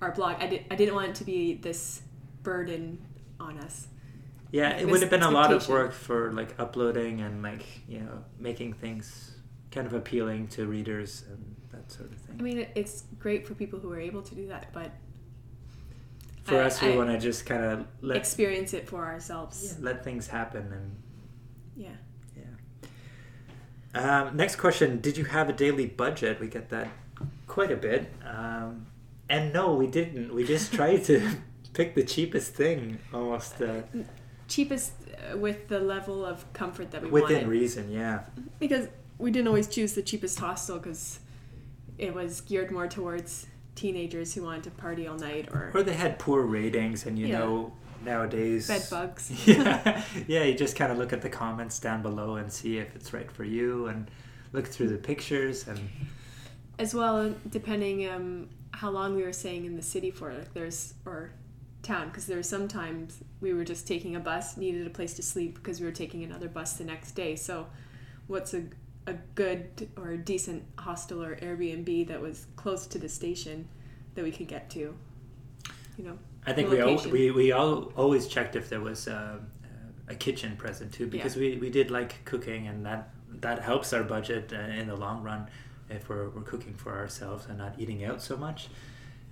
our 0.02 0.10
blog. 0.12 0.36
I 0.40 0.48
did 0.48 0.64
I 0.70 0.74
didn't 0.76 0.94
want 0.94 1.08
it 1.10 1.14
to 1.16 1.24
be 1.24 1.54
this 1.54 2.02
burden 2.42 2.98
on 3.38 3.58
us. 3.58 3.86
Yeah, 4.54 4.68
like 4.68 4.82
it 4.82 4.86
would 4.86 5.00
have 5.00 5.10
been 5.10 5.24
a 5.24 5.30
lot 5.32 5.52
of 5.52 5.68
work 5.68 5.92
for 5.92 6.32
like 6.32 6.54
uploading 6.60 7.20
and 7.20 7.42
like 7.42 7.64
you 7.88 7.98
know 7.98 8.22
making 8.38 8.74
things 8.74 9.32
kind 9.72 9.84
of 9.84 9.94
appealing 9.94 10.46
to 10.46 10.66
readers 10.66 11.24
and 11.28 11.56
that 11.72 11.90
sort 11.90 12.12
of 12.12 12.18
thing. 12.18 12.36
I 12.38 12.42
mean, 12.42 12.66
it's 12.76 13.02
great 13.18 13.48
for 13.48 13.54
people 13.54 13.80
who 13.80 13.90
are 13.90 13.98
able 13.98 14.22
to 14.22 14.34
do 14.36 14.46
that, 14.46 14.72
but 14.72 14.92
for 16.44 16.62
I- 16.62 16.66
us, 16.66 16.80
we 16.80 16.96
want 16.96 17.10
to 17.10 17.18
just 17.18 17.46
kind 17.46 17.64
of 17.64 17.86
let 18.00 18.16
experience 18.16 18.72
it 18.74 18.88
for 18.88 19.04
ourselves. 19.04 19.56
yeah, 19.76 19.84
let 19.84 20.04
things 20.04 20.28
happen 20.28 20.72
and 20.72 20.96
yeah. 21.76 21.96
Um, 23.96 24.36
next 24.36 24.56
question: 24.56 25.00
Did 25.00 25.16
you 25.16 25.24
have 25.24 25.48
a 25.48 25.52
daily 25.52 25.86
budget? 25.86 26.40
We 26.40 26.48
get 26.48 26.68
that 26.70 26.88
quite 27.46 27.70
a 27.70 27.76
bit. 27.76 28.12
Um, 28.24 28.86
and 29.28 29.52
no, 29.52 29.74
we 29.74 29.86
didn't. 29.86 30.34
We 30.34 30.44
just 30.44 30.72
tried 30.72 31.04
to 31.04 31.30
pick 31.74 31.94
the 31.94 32.02
cheapest 32.02 32.54
thing, 32.54 32.98
almost 33.12 33.60
uh, 33.62 33.82
cheapest 34.48 34.92
uh, 35.32 35.36
with 35.36 35.68
the 35.68 35.80
level 35.80 36.24
of 36.24 36.50
comfort 36.52 36.90
that 36.92 37.02
we 37.02 37.08
within 37.10 37.32
wanted. 37.36 37.48
reason. 37.48 37.90
Yeah, 37.90 38.20
because 38.58 38.88
we 39.18 39.30
didn't 39.30 39.48
always 39.48 39.68
choose 39.68 39.94
the 39.94 40.02
cheapest 40.02 40.38
hostel 40.38 40.78
because 40.78 41.20
it 41.98 42.12
was 42.14 42.40
geared 42.40 42.70
more 42.70 42.88
towards 42.88 43.46
teenagers 43.74 44.34
who 44.34 44.42
wanted 44.42 44.64
to 44.64 44.70
party 44.70 45.06
all 45.06 45.16
night 45.16 45.48
or 45.52 45.70
or 45.74 45.82
they 45.82 45.94
had 45.94 46.18
poor 46.18 46.42
ratings, 46.42 47.06
and 47.06 47.18
you 47.18 47.26
Yeah. 47.28 47.38
know 47.38 47.72
nowadays 48.04 48.68
bed 48.68 48.82
bugs. 48.90 49.30
yeah, 49.46 50.02
yeah. 50.26 50.42
You 50.44 50.54
just 50.54 50.76
kind 50.76 50.92
of 50.92 50.98
look 50.98 51.12
at 51.12 51.22
the 51.22 51.30
comments 51.30 51.78
down 51.78 52.02
below 52.02 52.36
and 52.36 52.52
see 52.52 52.78
if 52.78 52.94
it's 52.94 53.12
right 53.12 53.30
for 53.30 53.44
you, 53.44 53.86
and 53.86 54.10
look 54.52 54.66
through 54.66 54.88
the 54.88 54.98
pictures 54.98 55.66
and 55.66 55.78
As 56.78 56.92
well, 56.94 57.34
depending 57.50 58.08
um, 58.08 58.48
how 58.72 58.90
long 58.90 59.14
we 59.16 59.22
were 59.22 59.32
staying 59.32 59.64
in 59.64 59.76
the 59.76 59.82
city 59.82 60.10
for, 60.10 60.32
like 60.32 60.52
there's 60.54 60.94
or 61.06 61.30
town, 61.84 62.08
because 62.08 62.26
there 62.26 62.36
were 62.36 62.42
sometimes 62.42 63.22
we 63.40 63.52
were 63.52 63.64
just 63.64 63.86
taking 63.86 64.16
a 64.16 64.20
bus, 64.20 64.56
needed 64.56 64.86
a 64.86 64.90
place 64.90 65.14
to 65.14 65.22
sleep 65.22 65.54
because 65.54 65.80
we 65.80 65.86
were 65.86 65.92
taking 65.92 66.24
another 66.24 66.48
bus 66.48 66.74
the 66.74 66.84
next 66.84 67.12
day. 67.12 67.36
So, 67.36 67.66
what's 68.26 68.54
a 68.54 68.64
a 69.06 69.14
good 69.34 69.90
or 69.96 70.10
a 70.12 70.16
decent 70.16 70.64
hostel 70.78 71.22
or 71.22 71.36
Airbnb 71.36 72.08
that 72.08 72.20
was 72.20 72.46
close 72.56 72.86
to 72.86 72.98
the 72.98 73.08
station 73.08 73.68
that 74.14 74.24
we 74.24 74.30
could 74.30 74.48
get 74.48 74.70
to? 74.70 74.94
You 75.98 76.04
know, 76.04 76.18
I 76.46 76.52
think 76.52 76.70
we, 76.70 76.80
al- 76.80 77.10
we 77.10 77.30
we 77.30 77.52
all 77.52 77.92
always 77.96 78.26
checked 78.26 78.56
if 78.56 78.68
there 78.68 78.80
was 78.80 79.06
uh, 79.06 79.38
a 80.08 80.14
kitchen 80.14 80.56
present 80.56 80.92
too, 80.92 81.06
because 81.06 81.36
we, 81.36 81.56
we 81.58 81.70
did 81.70 81.90
like 81.90 82.24
cooking, 82.24 82.66
and 82.66 82.84
that 82.84 83.10
that 83.40 83.62
helps 83.62 83.92
our 83.92 84.02
budget 84.02 84.52
uh, 84.52 84.58
in 84.58 84.86
the 84.86 84.96
long 84.96 85.22
run 85.22 85.48
if 85.90 86.08
we're, 86.08 86.30
we're 86.30 86.42
cooking 86.42 86.74
for 86.74 86.96
ourselves 86.96 87.46
and 87.46 87.58
not 87.58 87.74
eating 87.78 88.04
out 88.04 88.22
so 88.22 88.36
much. 88.36 88.68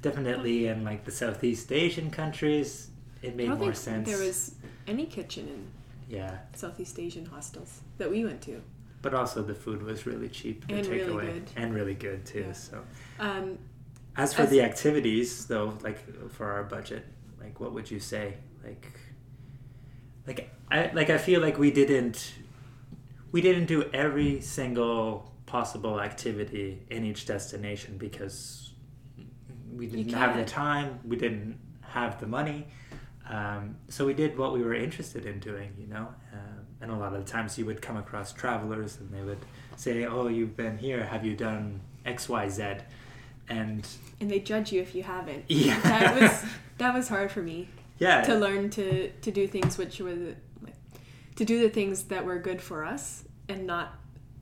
Definitely 0.02 0.66
in 0.66 0.84
like 0.84 1.04
the 1.04 1.10
Southeast 1.12 1.72
Asian 1.72 2.10
countries, 2.10 2.90
it 3.22 3.32
I 3.32 3.34
made 3.34 3.46
don't 3.48 3.58
more 3.58 3.72
think 3.72 3.76
sense. 3.76 4.08
there 4.08 4.18
was 4.26 4.54
any 4.86 5.06
kitchen 5.06 5.48
in 5.48 5.66
yeah, 6.08 6.38
Southeast 6.54 6.98
Asian 6.98 7.24
hostels 7.24 7.80
that 7.98 8.10
we 8.10 8.24
went 8.24 8.42
to. 8.42 8.60
but 9.00 9.14
also 9.14 9.42
the 9.42 9.54
food 9.54 9.82
was 9.82 10.04
really 10.06 10.28
cheap 10.28 10.66
to 10.68 10.74
And 10.74 10.84
take 10.84 11.06
really 11.06 11.42
and 11.56 11.72
really 11.74 11.94
good 11.94 12.26
too. 12.26 12.44
Yeah. 12.48 12.52
So 12.52 12.82
Um, 13.18 13.58
as 14.16 14.34
for 14.34 14.42
As- 14.42 14.50
the 14.50 14.60
activities 14.62 15.46
though, 15.46 15.78
like 15.82 15.98
for 16.30 16.46
our 16.50 16.64
budget, 16.64 17.04
like 17.40 17.58
what 17.60 17.72
would 17.72 17.90
you 17.90 18.00
say? 18.00 18.34
Like 18.64 18.86
like 20.26 20.50
I 20.70 20.90
like 20.92 21.10
I 21.10 21.18
feel 21.18 21.40
like 21.40 21.58
we 21.58 21.70
didn't 21.70 22.34
we 23.32 23.40
didn't 23.40 23.66
do 23.66 23.84
every 23.94 24.40
single 24.40 25.32
possible 25.46 26.00
activity 26.00 26.82
in 26.90 27.04
each 27.04 27.26
destination 27.26 27.96
because 27.98 28.61
we 29.76 29.86
didn't 29.86 30.12
have 30.12 30.36
the 30.36 30.44
time, 30.44 31.00
we 31.04 31.16
didn't 31.16 31.58
have 31.82 32.20
the 32.20 32.26
money. 32.26 32.66
Um, 33.28 33.76
so 33.88 34.04
we 34.04 34.14
did 34.14 34.36
what 34.36 34.52
we 34.52 34.62
were 34.62 34.74
interested 34.74 35.26
in 35.26 35.38
doing, 35.38 35.72
you 35.78 35.86
know. 35.86 36.08
Um, 36.32 36.66
and 36.80 36.90
a 36.90 36.96
lot 36.96 37.14
of 37.14 37.24
the 37.24 37.30
times 37.30 37.56
you 37.56 37.64
would 37.66 37.80
come 37.80 37.96
across 37.96 38.32
travelers 38.32 38.98
and 38.98 39.12
they 39.12 39.22
would 39.22 39.38
say, 39.76 40.04
"Oh, 40.04 40.28
you've 40.28 40.56
been 40.56 40.76
here. 40.76 41.04
Have 41.04 41.24
you 41.24 41.36
done 41.36 41.80
X, 42.04 42.28
Y, 42.28 42.48
Z?" 42.48 42.62
And 43.48 43.86
And 44.20 44.30
they 44.30 44.40
judge 44.40 44.72
you 44.72 44.80
if 44.80 44.94
you 44.94 45.02
haven't. 45.02 45.44
Yeah. 45.48 45.80
That 45.80 46.20
was 46.20 46.44
that 46.78 46.94
was 46.94 47.08
hard 47.08 47.30
for 47.30 47.42
me 47.42 47.68
yeah, 47.98 48.22
to 48.22 48.34
learn 48.34 48.70
to 48.70 49.10
to 49.10 49.30
do 49.30 49.46
things 49.46 49.78
which 49.78 50.00
were 50.00 50.34
to 51.36 51.44
do 51.44 51.60
the 51.60 51.68
things 51.68 52.04
that 52.04 52.24
were 52.24 52.38
good 52.38 52.60
for 52.60 52.84
us 52.84 53.24
and 53.48 53.66
not 53.66 53.94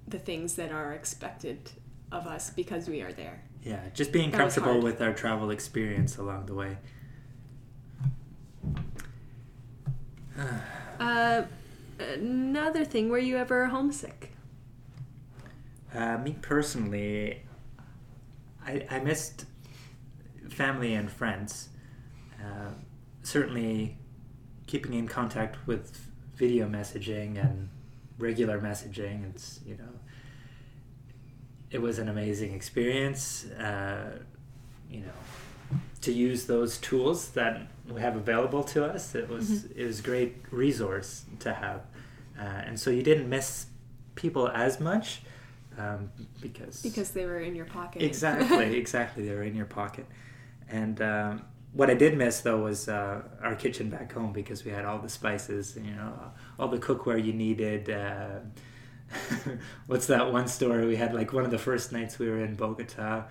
the 0.09 0.19
things 0.19 0.57
that 0.57 0.73
are 0.73 0.93
expected 0.93 1.71
of 2.11 2.27
us 2.27 2.51
because 2.51 2.89
we 2.89 3.03
are 3.03 3.13
there. 3.13 3.43
Yeah, 3.63 3.81
just 3.93 4.13
being 4.13 4.31
That 4.31 4.39
comfortable 4.39 4.81
with 4.81 5.01
our 5.01 5.13
travel 5.13 5.51
experience 5.51 6.17
along 6.17 6.47
the 6.47 6.55
way. 6.55 6.79
Uh, 10.99 11.43
another 11.99 12.85
thing, 12.85 13.09
were 13.11 13.19
you 13.19 13.37
ever 13.37 13.67
homesick? 13.67 14.33
Uh, 15.95 16.19
me 16.19 16.37
personally, 16.41 17.43
I, 18.65 18.87
I 18.91 18.99
missed 19.01 19.45
family 20.49 20.95
and 20.95 21.11
friends. 21.11 21.71
Uh, 22.41 22.71
certainly, 23.23 23.99
keeping 24.67 24.95
in 24.95 25.09
contact 25.09 25.67
with 25.67 26.07
video 26.35 26.69
messaging 26.69 27.39
and 27.39 27.69
regular 28.19 28.61
messaging. 28.61 29.29
It's 29.31 29.61
you 29.67 29.77
know, 29.77 29.99
it 31.71 31.81
was 31.81 31.99
an 31.99 32.09
amazing 32.09 32.55
experience. 32.55 33.45
Uh, 33.53 34.19
you 34.91 35.01
know, 35.01 35.79
to 36.03 36.13
use 36.13 36.47
those 36.47 36.79
tools 36.79 37.31
that 37.31 37.63
we 37.89 38.01
have 38.01 38.17
available 38.17 38.63
to 38.65 38.85
us, 38.85 39.15
it 39.15 39.29
was 39.29 39.65
it 39.67 39.85
was 39.85 40.01
a 40.01 40.03
great 40.03 40.37
resource 40.51 41.25
to 41.41 41.53
have. 41.53 41.83
Uh, 42.39 42.43
and 42.43 42.81
so 42.81 42.91
you 42.91 43.03
didn't 43.03 43.29
miss 43.29 43.67
people 44.15 44.49
as 44.49 44.81
much 44.81 45.23
um, 45.79 46.11
because 46.41 46.83
Because 46.83 47.11
they 47.13 47.27
were 47.27 47.41
in 47.41 47.55
your 47.55 47.67
pocket. 47.67 48.03
exactly 48.03 48.77
exactly 48.85 49.27
they 49.29 49.35
were 49.35 49.43
in 49.45 49.55
your 49.55 49.67
pocket 49.67 50.07
and 50.69 51.01
um, 51.01 51.43
what 51.73 51.89
i 51.91 51.95
did 51.95 52.17
miss 52.19 52.41
though 52.41 52.59
was 52.63 52.89
uh, 52.89 53.23
our 53.43 53.55
kitchen 53.55 53.89
back 53.89 54.13
home 54.13 54.33
because 54.33 54.65
we 54.65 54.71
had 54.71 54.85
all 54.85 54.99
the 54.99 55.09
spices 55.09 55.77
you 55.83 55.93
know 55.93 56.13
all 56.59 56.69
the 56.69 56.79
cookware 56.79 57.23
you 57.25 57.33
needed 57.33 57.89
uh, 57.89 58.41
what's 59.87 60.07
that 60.07 60.33
one 60.33 60.47
story 60.47 60.87
we 60.87 60.97
had 60.97 61.15
like 61.15 61.33
one 61.33 61.45
of 61.45 61.51
the 61.51 61.59
first 61.59 61.93
nights 61.93 62.19
we 62.19 62.29
were 62.29 62.41
in 62.43 62.55
bogota 62.55 63.25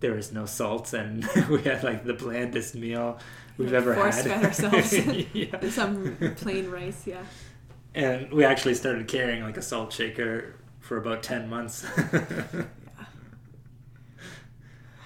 there 0.00 0.12
was 0.12 0.32
no 0.32 0.44
salt 0.46 0.92
and 0.92 1.24
we 1.48 1.62
had 1.62 1.82
like 1.82 2.04
the 2.04 2.12
blandest 2.14 2.74
meal 2.74 3.18
we've 3.56 3.72
Like, 3.72 3.74
ever 3.74 3.94
force 3.94 4.16
had 4.16 4.26
fed 4.26 4.44
ourselves. 4.44 4.92
yeah. 5.32 5.70
Some 5.70 6.18
plain 6.36 6.70
rice, 6.70 7.06
yeah. 7.06 7.24
and 7.94 8.32
we 8.32 8.44
actually 8.44 8.74
started 8.74 9.06
carrying 9.08 9.42
like 9.42 9.56
a 9.56 9.62
salt 9.62 9.92
shaker 9.92 10.56
for 10.80 10.96
about 10.96 11.22
10 11.22 11.48
months 11.48 11.84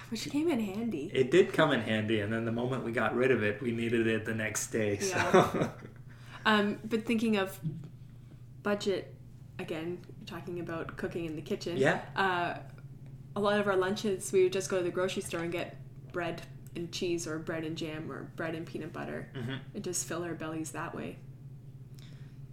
Which 0.09 0.29
came 0.29 0.49
in 0.49 0.59
handy. 0.59 1.11
It 1.13 1.29
did 1.29 1.53
come 1.53 1.71
in 1.71 1.81
handy, 1.81 2.19
and 2.21 2.33
then 2.33 2.45
the 2.45 2.51
moment 2.51 2.83
we 2.83 2.91
got 2.91 3.15
rid 3.15 3.29
of 3.31 3.43
it, 3.43 3.61
we 3.61 3.71
needed 3.71 4.07
it 4.07 4.25
the 4.25 4.33
next 4.33 4.67
day. 4.71 4.97
So, 4.99 5.71
Um, 6.45 6.79
but 6.83 7.05
thinking 7.05 7.37
of 7.37 7.59
budget, 8.63 9.13
again, 9.59 9.99
talking 10.25 10.59
about 10.59 10.95
cooking 10.97 11.25
in 11.25 11.35
the 11.35 11.41
kitchen. 11.41 11.77
yeah, 11.77 12.01
Uh, 12.15 12.57
a 13.35 13.39
lot 13.39 13.59
of 13.59 13.67
our 13.67 13.75
lunches, 13.75 14.31
we 14.31 14.43
would 14.43 14.53
just 14.53 14.69
go 14.69 14.77
to 14.77 14.83
the 14.83 14.89
grocery 14.91 15.21
store 15.21 15.41
and 15.41 15.51
get 15.51 15.77
bread 16.11 16.41
and 16.75 16.91
cheese 16.91 17.27
or 17.27 17.37
bread 17.39 17.63
and 17.63 17.77
jam 17.77 18.11
or 18.11 18.23
bread 18.35 18.55
and 18.55 18.65
peanut 18.65 18.91
butter 18.93 19.27
hmm 19.35 19.55
and 19.73 19.83
just 19.83 20.07
fill 20.07 20.23
our 20.23 20.33
bellies 20.33 20.71
that 20.71 20.95
way. 20.95 21.17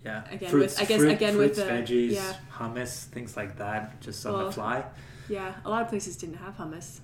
yeah. 0.05 0.25
Again, 0.31 0.51
fruits, 0.51 0.75
with- 0.75 0.83
I 0.83 0.85
guess 0.87 1.01
fruit- 1.01 1.13
again 1.13 1.37
with 1.37 1.57
the- 1.57 1.63
veggies, 1.63 2.13
yeah. 2.13 2.35
hummus, 2.53 3.05
things 3.07 3.37
like 3.37 3.57
that, 3.59 4.01
just 4.01 4.25
on 4.27 4.33
Well, 4.35 4.47
the 4.47 4.53
fly. 4.53 4.85
Yeah, 5.29 5.55
a 5.65 5.71
lot 5.71 5.83
of 5.83 5.89
places 5.89 6.17
didn't 6.17 6.37
have 6.37 6.57
hummus. 6.57 7.01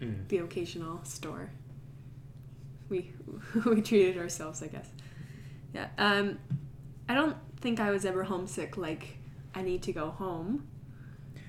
Mm. 0.00 0.26
The 0.28 0.38
occasional 0.38 1.04
store. 1.04 1.50
We 2.88 3.12
we 3.64 3.80
treated 3.82 4.18
ourselves, 4.18 4.62
I 4.62 4.66
guess. 4.66 4.88
Yeah. 5.72 5.88
Um, 5.98 6.38
I 7.08 7.14
don't 7.14 7.36
think 7.60 7.78
I 7.80 7.90
was 7.92 8.04
ever 8.04 8.24
homesick. 8.24 8.76
Like 8.76 9.16
I 9.54 9.62
need 9.62 9.82
to 9.84 9.92
go 9.92 10.10
home. 10.10 10.66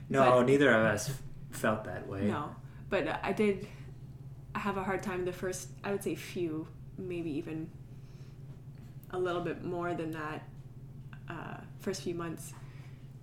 No, 0.10 0.40
But- 0.40 0.46
neither 0.46 0.72
of 0.72 0.86
us 0.86 1.20
felt 1.52 1.84
that 1.86 2.08
way. 2.08 2.26
No, 2.26 2.56
but 2.90 3.20
I 3.24 3.32
did. 3.34 3.68
Have 4.56 4.78
a 4.78 4.84
hard 4.84 5.02
time 5.02 5.26
the 5.26 5.34
first. 5.34 5.70
I 5.84 5.92
would 5.92 6.04
say 6.04 6.14
few, 6.16 6.68
maybe 6.98 7.32
even 7.32 7.70
a 9.10 9.18
little 9.18 9.42
bit 9.42 9.64
more 9.64 9.94
than 9.94 10.12
that. 10.12 10.44
Uh, 11.28 11.58
first 11.80 12.02
few 12.04 12.14
months 12.14 12.54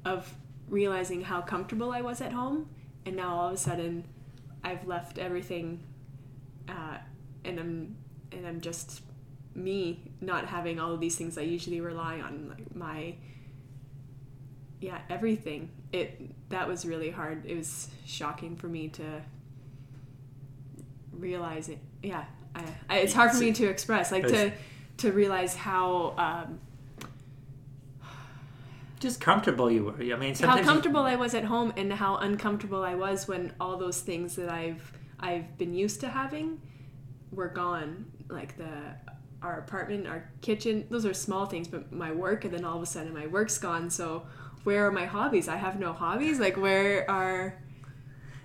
of 0.04 0.34
realizing 0.68 1.22
how 1.22 1.40
comfortable 1.40 1.92
I 1.92 2.00
was 2.00 2.20
at 2.20 2.32
home, 2.32 2.68
and 3.06 3.14
now 3.16 3.34
all 3.36 3.48
of 3.48 3.54
a 3.54 3.56
sudden, 3.56 4.04
I've 4.64 4.86
left 4.86 5.18
everything, 5.18 5.82
uh, 6.68 6.98
and 7.44 7.58
I'm 7.60 7.96
and 8.32 8.46
I'm 8.46 8.60
just 8.60 9.02
me, 9.54 10.12
not 10.20 10.46
having 10.46 10.78
all 10.80 10.92
of 10.94 11.00
these 11.00 11.16
things 11.16 11.36
I 11.36 11.42
usually 11.42 11.80
rely 11.80 12.20
on, 12.20 12.48
like 12.48 12.74
my 12.74 13.16
yeah 14.80 14.98
everything. 15.08 15.70
It 15.92 16.30
that 16.50 16.66
was 16.68 16.84
really 16.86 17.10
hard. 17.10 17.44
It 17.46 17.56
was 17.56 17.88
shocking 18.06 18.56
for 18.56 18.68
me 18.68 18.88
to 18.88 19.22
realize 21.12 21.68
it. 21.68 21.78
Yeah, 22.02 22.24
I, 22.54 22.64
I, 22.88 22.98
it's 22.98 23.12
hard 23.12 23.32
for 23.32 23.38
me 23.38 23.52
to 23.52 23.66
express, 23.68 24.10
like 24.12 24.26
to 24.28 24.52
to 24.98 25.12
realize 25.12 25.54
how 25.54 26.14
um, 26.18 26.60
Just 29.00 29.20
comfortable 29.20 29.70
you 29.70 29.84
were. 29.84 29.94
I 29.94 30.16
mean, 30.18 30.34
how 30.34 30.34
sometimes 30.34 30.58
you- 30.60 30.64
comfortable 30.64 31.00
I 31.00 31.16
was 31.16 31.34
at 31.34 31.44
home 31.44 31.72
and 31.76 31.92
how 31.92 32.16
uncomfortable 32.16 32.84
I 32.84 32.94
was 32.94 33.26
when 33.26 33.52
all 33.60 33.76
those 33.78 34.00
things 34.00 34.36
that 34.36 34.50
I've 34.50 34.92
I've 35.18 35.56
been 35.56 35.72
used 35.74 36.00
to 36.00 36.08
having 36.08 36.60
were 37.32 37.48
gone. 37.48 38.12
Like 38.28 38.56
the 38.58 38.68
our 39.42 39.58
apartment, 39.58 40.06
our 40.06 40.28
kitchen, 40.42 40.86
those 40.90 41.06
are 41.06 41.14
small 41.14 41.46
things, 41.46 41.66
but 41.66 41.90
my 41.90 42.12
work 42.12 42.44
and 42.44 42.52
then 42.52 42.62
all 42.64 42.76
of 42.76 42.82
a 42.82 42.86
sudden 42.86 43.14
my 43.14 43.26
work's 43.26 43.56
gone. 43.56 43.88
So 43.88 44.26
where 44.64 44.86
are 44.86 44.92
my 44.92 45.06
hobbies? 45.06 45.48
I 45.48 45.56
have 45.56 45.78
no 45.78 45.92
hobbies. 45.92 46.38
Like 46.38 46.56
where 46.56 47.10
are 47.10 47.54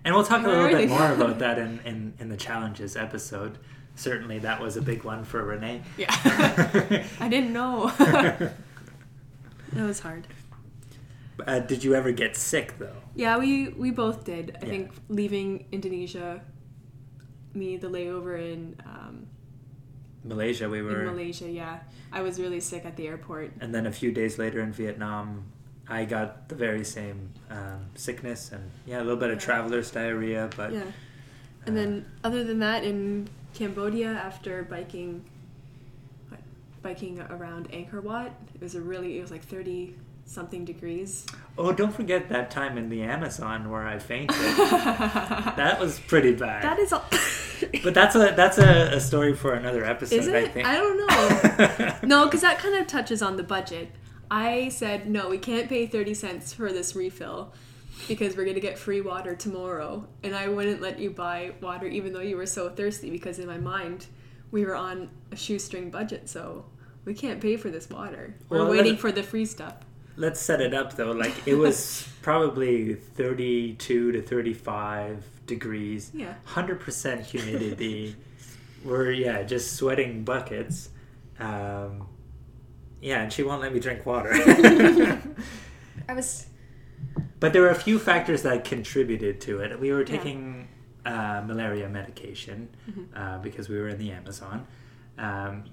and 0.05 0.13
we'll 0.13 0.23
talk 0.23 0.45
a 0.45 0.47
little 0.47 0.69
bit 0.69 0.87
more 0.87 1.11
about 1.11 1.39
that 1.39 1.57
in, 1.57 1.79
in, 1.85 2.13
in 2.19 2.29
the 2.29 2.37
challenges 2.37 2.95
episode. 2.95 3.57
Certainly, 3.95 4.39
that 4.39 4.61
was 4.61 4.77
a 4.77 4.81
big 4.81 5.03
one 5.03 5.23
for 5.23 5.43
Renee. 5.43 5.81
Yeah. 5.97 6.07
I 7.19 7.27
didn't 7.27 7.53
know. 7.53 7.87
that 7.97 8.51
was 9.73 10.01
hard. 10.01 10.27
uh, 11.47 11.59
did 11.59 11.83
you 11.83 11.95
ever 11.95 12.11
get 12.11 12.35
sick 12.35 12.77
though? 12.77 12.97
Yeah, 13.15 13.37
we 13.37 13.69
we 13.69 13.91
both 13.91 14.23
did. 14.25 14.57
I 14.61 14.65
Yeah. 14.65 14.71
think 14.71 14.91
leaving 15.09 15.65
Indonesia, 15.71 16.41
me 17.53 17.77
the 17.77 17.87
layover 17.89 18.37
in 18.37 18.75
um, 18.85 19.27
Malaysia, 20.23 20.69
we 20.69 20.81
were 20.81 21.01
in 21.01 21.05
Malaysia. 21.07 21.49
Yeah, 21.49 21.79
I 22.11 22.21
was 22.21 22.39
really 22.39 22.59
sick 22.59 22.85
at 22.85 22.97
the 22.97 23.07
airport. 23.07 23.53
and 23.61 23.73
then 23.73 23.87
a 23.87 23.91
few 23.91 24.11
days 24.11 24.37
later 24.37 24.59
in 24.59 24.71
Vietnam, 24.73 25.45
I 25.87 26.05
got 26.05 26.49
the 26.49 26.55
very 26.55 26.83
same 26.83 27.31
um, 27.49 27.85
sickness 27.95 28.51
and 28.51 28.71
yeah, 28.85 28.99
a 28.99 29.03
little 29.03 29.17
bit 29.17 29.29
of 29.29 29.39
traveler's 29.39 29.91
diarrhea, 29.91 30.49
but 30.55 30.73
yeah, 30.73 30.83
and 31.65 31.77
then 31.77 32.05
other 32.23 32.43
than 32.43 32.59
that, 32.59 32.83
in 32.83 33.27
Cambodia, 33.53 34.09
after 34.09 34.63
biking, 34.63 35.23
what, 36.29 36.39
biking 36.81 37.21
around 37.21 37.69
Angkor 37.71 38.01
Wat, 38.03 38.31
it 38.53 38.61
was 38.61 38.75
a 38.75 38.81
really 38.81 39.17
it 39.17 39.21
was 39.21 39.31
like 39.31 39.43
thirty 39.43 39.95
something 40.25 40.65
degrees. 40.65 41.25
oh, 41.57 41.71
don't 41.71 41.93
forget 41.93 42.29
that 42.29 42.49
time 42.49 42.77
in 42.77 42.89
the 42.89 43.03
Amazon 43.03 43.69
where 43.69 43.85
I 43.85 43.99
fainted. 43.99 44.35
that 44.37 45.77
was 45.79 45.99
pretty 45.99 46.33
bad. 46.33 46.63
that 46.63 46.79
is 46.79 46.91
all. 46.91 47.05
but 47.83 47.93
that's 47.93 48.15
a 48.15 48.33
that's 48.35 48.57
a, 48.57 48.95
a 48.95 48.99
story 48.99 49.35
for 49.35 49.53
another 49.53 49.85
episode. 49.85 50.15
Is 50.15 50.27
I 50.27 50.47
think. 50.47 50.67
I 50.67 50.75
don't 50.75 50.97
know. 50.97 51.91
No, 52.03 52.25
because 52.25 52.41
that 52.41 52.59
kind 52.59 52.75
of 52.75 52.87
touches 52.87 53.21
on 53.21 53.35
the 53.37 53.43
budget. 53.43 53.89
I 54.29 54.69
said, 54.69 55.07
no, 55.09 55.29
we 55.29 55.37
can't 55.37 55.69
pay 55.69 55.85
30 55.87 56.13
cents 56.13 56.53
for 56.53 56.71
this 56.71 56.95
refill 56.95 57.53
because 58.07 58.35
we're 58.35 58.43
going 58.43 58.55
to 58.55 58.61
get 58.61 58.77
free 58.77 59.01
water 59.01 59.35
tomorrow. 59.35 60.05
And 60.23 60.35
I 60.35 60.47
wouldn't 60.47 60.81
let 60.81 60.99
you 60.99 61.09
buy 61.11 61.53
water 61.61 61.87
even 61.87 62.13
though 62.13 62.21
you 62.21 62.37
were 62.37 62.45
so 62.45 62.69
thirsty 62.69 63.09
because 63.09 63.39
in 63.39 63.47
my 63.47 63.57
mind, 63.57 64.07
we 64.51 64.65
were 64.65 64.75
on 64.75 65.09
a 65.31 65.35
shoestring 65.35 65.89
budget. 65.89 66.29
So 66.29 66.65
we 67.05 67.13
can't 67.13 67.39
pay 67.41 67.57
for 67.57 67.69
this 67.69 67.89
water. 67.89 68.35
We're 68.49 68.59
Well, 68.59 68.71
waiting 68.71 68.97
for 68.97 69.11
the 69.11 69.23
free 69.23 69.45
stuff. 69.45 69.75
Let's 70.17 70.39
set 70.39 70.61
it 70.61 70.73
up 70.73 70.95
though. 70.95 71.11
Like 71.11 71.47
it 71.47 71.55
was 71.55 72.07
probably 72.21 72.95
32 72.95 74.11
to 74.11 74.21
35 74.21 75.23
degrees. 75.45 76.11
Yeah. 76.13 76.35
100% 76.47 77.21
humidity. 77.25 78.15
We're 78.83 79.11
yeah, 79.11 79.43
just 79.43 79.75
sweating 79.75 80.23
buckets. 80.23 80.89
Um, 81.39 82.07
yeah, 83.09 83.21
and 83.23 83.31
she 83.31 83.43
won't 83.43 83.61
let 83.61 83.71
me 83.73 83.79
drink 83.79 84.05
water. 84.05 84.31
I 86.09 86.13
was. 86.13 86.47
but 87.39 87.53
there 87.53 87.61
were 87.61 87.69
a 87.79 87.81
few 87.87 87.97
factors 87.99 88.41
that 88.43 88.63
contributed 88.65 89.39
to 89.41 89.59
it. 89.63 89.79
We 89.79 89.91
were 89.91 89.99
Yeah. 90.05 90.17
taking 90.17 90.67
uh, 91.05 91.43
malaria 91.45 91.87
medication 91.87 92.67
Mhm. 92.89 93.05
uh, 93.15 93.37
because 93.47 93.69
we 93.69 93.77
were 93.79 93.89
in 93.89 93.99
the 93.99 94.11
Amazon. 94.11 94.65
um, 95.17 95.63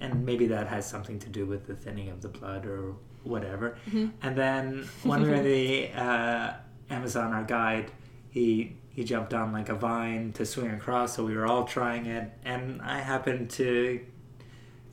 and 0.00 0.24
maybe 0.24 0.46
that 0.46 0.66
has 0.68 0.84
something 0.88 1.18
to 1.18 1.28
do 1.28 1.44
with 1.44 1.66
the 1.66 1.74
thinning 1.74 2.08
of 2.08 2.22
the 2.22 2.28
blood 2.28 2.64
or 2.64 2.94
whatever. 3.24 3.76
Mhm. 3.90 4.12
And 4.22 4.34
then 4.36 4.84
when 5.02 5.22
we 5.22 5.28
were 5.28 5.34
in 5.42 5.44
the 5.44 5.90
uh, 5.92 6.52
Amazon, 6.88 7.32
our 7.34 7.44
guide, 7.44 7.90
he 8.30 8.76
he 8.96 9.04
jumped 9.04 9.32
on 9.34 9.52
like 9.52 9.68
a 9.68 9.74
vine 9.74 10.32
to 10.38 10.44
swing 10.46 10.70
across, 10.70 11.14
so 11.16 11.24
we 11.26 11.36
were 11.36 11.46
all 11.46 11.64
trying 11.64 12.06
it, 12.06 12.26
and 12.44 12.80
I 12.82 12.98
happened 13.12 13.50
to 13.60 14.00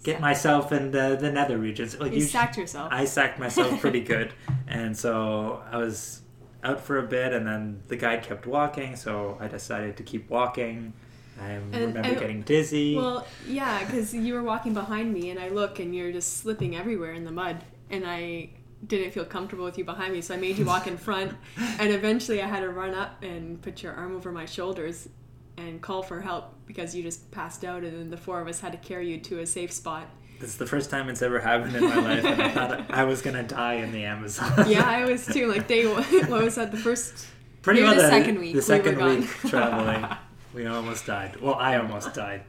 get 0.06 0.22
myself 0.22 0.72
in 0.72 0.92
the, 0.92 1.18
the 1.20 1.32
nether 1.32 1.58
regions. 1.58 2.00
Like 2.00 2.14
You 2.14 2.20
you- 2.20 2.26
sacked 2.26 2.58
yourself. 2.58 2.90
I 2.92 3.06
sacked 3.06 3.40
myself 3.40 3.82
pretty 3.82 4.02
good, 4.14 4.32
and 4.68 4.96
so 4.98 5.62
I 5.72 5.78
was 5.78 6.22
out 6.64 6.80
for 6.82 6.98
a 7.00 7.04
bit, 7.04 7.34
and 7.34 7.46
then 7.46 7.82
the 7.90 7.96
guide 7.98 8.24
kept 8.24 8.46
walking, 8.48 8.96
so 8.96 9.38
I 9.42 9.48
decided 9.48 9.98
to 9.98 10.04
keep 10.04 10.30
walking. 10.30 10.94
I 11.42 11.56
remember 11.56 12.00
and- 12.00 12.18
getting 12.20 12.42
dizzy. 12.44 12.96
Well, 12.96 13.28
yeah, 13.48 13.84
because 13.84 14.14
you 14.14 14.34
were 14.36 14.44
walking 14.44 14.74
behind 14.74 15.14
me, 15.14 15.32
and 15.32 15.40
I 15.40 15.50
look, 15.50 15.80
and 15.80 15.94
you're 15.94 16.12
just 16.14 16.38
slipping 16.38 16.76
everywhere 16.78 17.12
in 17.14 17.26
the 17.26 17.32
mud, 17.32 17.58
and 17.90 18.06
I 18.08 18.50
didn't 18.88 19.12
feel 19.12 19.26
comfortable 19.26 19.66
with 19.66 19.78
you 19.78 19.84
behind 19.84 20.14
me, 20.14 20.22
so 20.22 20.34
I 20.34 20.38
made 20.38 20.58
you 20.58 20.66
walk 20.66 20.86
in 20.88 20.98
front, 20.98 21.34
and 21.80 21.92
eventually 21.92 22.42
I 22.42 22.48
had 22.48 22.62
to 22.62 22.70
run 22.70 22.94
up 22.94 23.22
and 23.24 23.62
put 23.62 23.84
your 23.84 23.94
arm 23.94 24.16
over 24.16 24.32
my 24.32 24.46
shoulders 24.46 25.10
and 25.58 25.82
call 25.82 26.04
for 26.04 26.22
help 26.22 26.54
because 26.66 26.96
you 26.96 27.04
just 27.04 27.32
passed 27.32 27.64
out, 27.64 27.84
and 27.84 27.98
then 27.98 28.10
the 28.10 28.18
four 28.18 28.42
of 28.42 28.48
us 28.48 28.60
had 28.60 28.72
to 28.72 28.78
carry 28.78 29.10
you 29.10 29.20
to 29.20 29.40
a 29.40 29.46
safe 29.46 29.72
spot. 29.72 30.08
this 30.40 30.50
is 30.50 30.58
the 30.58 30.66
first 30.66 30.90
time 30.90 31.08
it's 31.10 31.22
ever 31.22 31.40
happened 31.40 31.76
in 31.76 31.84
my 31.84 31.96
life, 31.96 32.26
and 32.26 32.42
I 32.42 32.50
thought 32.52 32.86
I 32.92 33.04
was 33.06 33.22
gonna 33.22 33.44
die 33.44 33.76
in 33.76 33.92
the 33.92 34.04
Amazon. 34.04 34.52
Yeah, 34.68 34.84
I 34.84 35.06
was 35.06 35.26
too. 35.26 35.48
Like 35.48 35.68
day, 35.68 35.86
one- 35.88 36.04
what 36.30 36.44
was 36.44 36.56
that? 36.56 36.72
The 36.72 36.78
first. 36.78 37.28
pretty 37.62 37.82
much 37.82 37.96
the 37.98 38.10
second 38.10 38.40
week 38.40 38.54
we 38.54 38.60
The 38.60 38.62
second 38.62 38.96
were 38.96 39.02
gone. 39.02 39.20
week 39.22 39.30
traveling, 39.48 40.06
we 40.54 40.66
almost 40.66 41.06
died. 41.06 41.40
Well, 41.42 41.56
I 41.56 41.78
almost 41.78 42.14
died. 42.14 42.44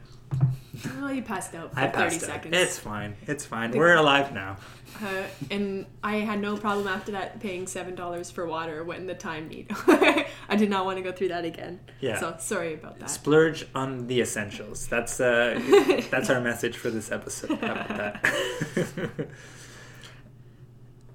Well, 0.99 1.11
you 1.13 1.21
passed 1.21 1.55
out 1.55 1.73
for 1.73 1.79
I 1.79 1.87
thirty 1.87 2.15
passed 2.15 2.23
out. 2.23 2.29
seconds. 2.29 2.55
It's 2.57 2.77
fine. 2.79 3.15
It's 3.27 3.45
fine. 3.45 3.71
We're 3.71 3.95
alive 3.95 4.33
now. 4.33 4.57
Uh, 5.03 5.23
and 5.51 5.85
I 6.01 6.15
had 6.15 6.39
no 6.39 6.57
problem 6.57 6.87
after 6.87 7.11
that 7.11 7.39
paying 7.39 7.67
seven 7.67 7.93
dollars 7.93 8.31
for 8.31 8.47
water 8.47 8.83
when 8.83 9.05
the 9.05 9.13
time 9.13 9.47
need. 9.47 9.67
I 9.87 10.55
did 10.57 10.71
not 10.71 10.85
want 10.85 10.97
to 10.97 11.03
go 11.03 11.11
through 11.11 11.27
that 11.27 11.45
again. 11.45 11.81
Yeah. 11.99 12.19
So 12.19 12.35
sorry 12.39 12.73
about 12.73 12.97
that. 12.99 13.09
Splurge 13.11 13.67
on 13.75 14.07
the 14.07 14.21
essentials. 14.21 14.87
That's 14.87 15.19
uh, 15.19 15.59
that's 16.09 16.31
our 16.31 16.41
message 16.41 16.77
for 16.77 16.89
this 16.89 17.11
episode. 17.11 17.59
How 17.59 17.73
about 17.73 17.87
that? 17.89 19.27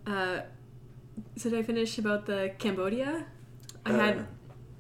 Uh, 0.07 0.40
so 1.37 1.50
did 1.50 1.59
I 1.59 1.62
finish 1.62 1.99
about 1.99 2.26
the 2.26 2.52
Cambodia? 2.59 3.26
I 3.85 3.90
Uh, 3.90 3.97
had 3.99 4.26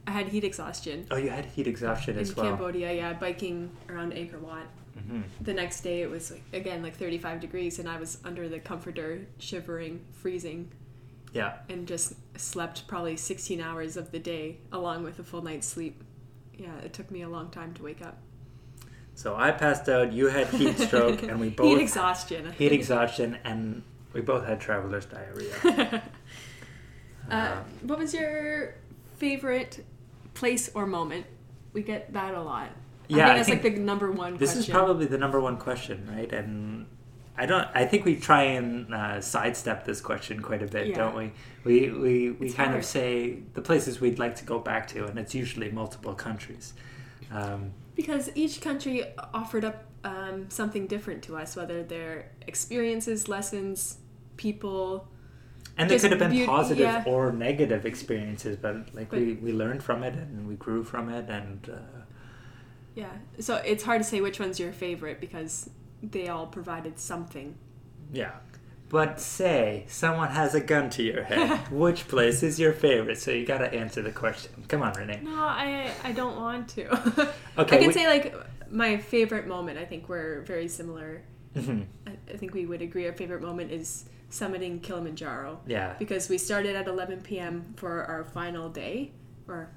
I 0.06 0.10
had 0.10 0.28
heat 0.28 0.44
exhaustion 0.44 1.06
oh, 1.10 1.16
you 1.16 1.30
had 1.30 1.46
heat 1.46 1.66
exhaustion 1.66 2.16
in 2.16 2.20
as 2.22 2.34
well. 2.36 2.46
Cambodia. 2.50 2.92
Yeah, 2.92 3.12
biking 3.12 3.70
around 3.88 4.12
Angkor 4.14 4.40
Wat. 4.40 4.66
hmm 5.08 5.22
The 5.40 5.54
next 5.54 5.82
day 5.82 6.02
it 6.02 6.10
was 6.10 6.30
like, 6.32 6.42
again 6.52 6.82
like 6.82 6.96
35 6.96 7.40
degrees, 7.40 7.78
and 7.78 7.88
I 7.88 7.98
was 7.98 8.18
under 8.24 8.48
the 8.48 8.58
comforter, 8.58 9.20
shivering, 9.38 10.00
freezing, 10.12 10.70
Yeah. 11.32 11.54
and 11.68 11.86
just 11.86 12.14
slept 12.36 12.86
probably 12.88 13.16
16 13.16 13.60
hours 13.60 13.96
of 13.96 14.10
the 14.10 14.18
day 14.18 14.58
along 14.72 15.04
with 15.04 15.18
a 15.18 15.22
full 15.22 15.42
night's 15.42 15.66
sleep. 15.68 16.02
Yeah, 16.58 16.76
it 16.84 16.92
took 16.92 17.10
me 17.10 17.22
a 17.22 17.28
long 17.28 17.50
time 17.50 17.72
to 17.74 17.82
wake 17.82 18.02
up. 18.02 18.18
So 19.14 19.36
I 19.36 19.50
passed 19.52 19.88
out. 19.88 20.12
You 20.12 20.28
had 20.28 20.48
heat 20.48 20.78
stroke, 20.78 21.22
and 21.22 21.38
we 21.38 21.48
both 21.58 21.66
heat 21.66 21.82
exhaustion. 21.82 22.50
heat 22.52 22.72
exhaustion, 22.72 23.38
and 23.44 23.82
we 24.12 24.20
both 24.20 24.44
had 24.46 24.60
traveler's 24.60 25.06
diarrhea. 25.06 26.02
Uh, 27.30 27.62
what 27.82 27.98
was 27.98 28.12
your 28.12 28.74
favorite 29.16 29.84
place 30.34 30.70
or 30.74 30.86
moment? 30.86 31.26
We 31.72 31.82
get 31.82 32.12
that 32.12 32.34
a 32.34 32.42
lot. 32.42 32.70
Yeah, 33.08 33.24
I 33.24 33.26
think 33.26 33.36
that's 33.36 33.48
think 33.48 33.64
like 33.64 33.74
the 33.74 33.80
number 33.80 34.10
one 34.10 34.36
This 34.36 34.52
question. 34.52 34.60
is 34.60 34.68
probably 34.68 35.06
the 35.06 35.18
number 35.18 35.40
one 35.40 35.56
question, 35.56 36.08
right? 36.14 36.32
And 36.32 36.86
I 37.36 37.46
don't. 37.46 37.68
I 37.74 37.84
think 37.86 38.04
we 38.04 38.16
try 38.16 38.42
and 38.42 38.92
uh, 38.94 39.20
sidestep 39.20 39.84
this 39.84 40.00
question 40.00 40.40
quite 40.42 40.62
a 40.62 40.66
bit, 40.66 40.88
Yeah. 40.88 40.96
don't 40.96 41.16
we? 41.16 41.32
We 41.64 41.90
we, 41.90 42.30
we 42.30 42.46
It's 42.46 42.54
kind 42.54 42.70
hard. 42.70 42.80
of 42.80 42.84
say 42.84 43.38
the 43.54 43.62
places 43.62 44.00
we'd 44.00 44.18
like 44.18 44.36
to 44.36 44.44
go 44.44 44.58
back 44.58 44.86
to, 44.88 45.06
and 45.06 45.18
it's 45.18 45.34
usually 45.34 45.70
multiple 45.70 46.14
countries. 46.14 46.74
Um, 47.30 47.72
because 47.94 48.30
each 48.34 48.60
country 48.60 49.04
offered 49.34 49.64
up 49.64 49.84
um, 50.04 50.46
something 50.50 50.86
different 50.86 51.22
to 51.24 51.36
us, 51.36 51.56
whether 51.56 51.82
they're 51.82 52.30
experiences, 52.46 53.28
lessons, 53.28 53.98
people. 54.36 55.08
And 55.82 55.90
they 55.90 55.98
could 55.98 56.10
have 56.10 56.18
been 56.18 56.30
beauty- 56.30 56.46
positive 56.46 56.80
yeah. 56.84 57.04
or 57.06 57.32
negative 57.32 57.84
experiences, 57.86 58.56
but 58.56 58.94
like 58.94 59.10
But- 59.10 59.18
we, 59.20 59.34
we 59.34 59.52
learned 59.52 59.82
from 59.82 60.02
it 60.02 60.14
and 60.14 60.46
we 60.48 60.54
grew 60.56 60.82
from 60.84 61.08
it, 61.08 61.28
and 61.28 61.68
uh, 61.70 62.00
Yeah, 62.94 63.10
so 63.40 63.56
it's 63.56 63.84
hard 63.84 64.00
to 64.02 64.08
say 64.08 64.20
which 64.20 64.38
one's 64.40 64.58
your 64.60 64.72
favorite 64.72 65.20
because 65.20 65.70
they 66.02 66.28
all 66.28 66.46
provided 66.46 66.98
something. 66.98 67.56
yeah. 68.12 68.32
But 68.88 69.20
say 69.22 69.84
someone 69.88 70.28
has 70.32 70.54
a 70.54 70.60
gun 70.60 70.90
to 70.90 71.02
your 71.02 71.22
head, 71.22 71.48
which 71.70 72.08
place 72.08 72.42
is 72.42 72.60
your 72.60 72.74
favorite? 72.74 73.16
So 73.16 73.30
you 73.30 73.46
got 73.46 73.58
to 73.64 73.72
answer 73.72 74.02
the 74.02 74.10
question. 74.12 74.52
Come 74.68 74.82
on, 74.82 74.92
Renee. 74.92 75.20
No, 75.22 75.32
I 75.34 75.90
I 76.04 76.12
don't 76.12 76.36
want 76.36 76.68
to. 76.76 76.84
Okay, 77.56 77.76
I 77.76 77.78
can 77.78 77.86
we- 77.86 77.92
say 77.94 78.06
like 78.06 78.34
my 78.70 78.98
favorite 78.98 79.46
moment. 79.46 79.78
I 79.78 79.86
think 79.86 80.10
we're 80.10 80.42
very 80.42 80.68
similar. 80.68 81.22
Mhm. 81.56 81.86
I, 82.06 82.12
I 82.32 82.36
think 82.36 82.52
we 82.52 82.66
would 82.66 82.82
agree 82.82 83.06
our 83.06 83.14
favorite 83.14 83.40
moment 83.40 83.70
is 83.72 84.04
summiting 84.32 84.80
Kilimanjaro 84.82 85.60
Yeah. 85.66 85.94
because 85.98 86.28
we 86.28 86.38
started 86.38 86.74
at 86.74 86.88
11 86.88 87.20
p.m. 87.20 87.74
for 87.76 88.04
our 88.04 88.24
final 88.24 88.68
day 88.70 89.12
or 89.46 89.68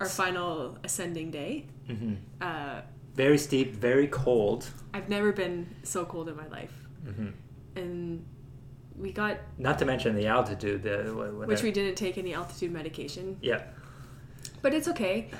our 0.00 0.06
final 0.08 0.78
ascending 0.84 1.30
day. 1.30 1.66
hmm 1.88 2.14
Uh, 2.40 2.80
Very 3.14 3.38
steep, 3.38 3.74
very 3.74 4.06
cold. 4.08 4.60
I've 4.94 5.08
never 5.08 5.32
been 5.32 5.66
so 5.82 6.04
cold 6.04 6.28
in 6.28 6.36
my 6.36 6.46
life, 6.58 6.72
hmm 7.04 7.30
and 7.74 8.24
we 8.96 9.12
got 9.12 9.36
Not 9.58 9.78
to 9.80 9.84
mention 9.84 10.14
the 10.16 10.26
altitude. 10.26 10.82
The 10.82 10.96
what, 11.14 11.32
what 11.34 11.48
which 11.48 11.62
we 11.62 11.70
didn't 11.72 11.96
take 11.96 12.16
any 12.18 12.32
altitude 12.34 12.72
medication, 12.72 13.36
yeah. 13.42 13.62
but 14.62 14.72
it's 14.72 14.88
okay. 14.88 15.30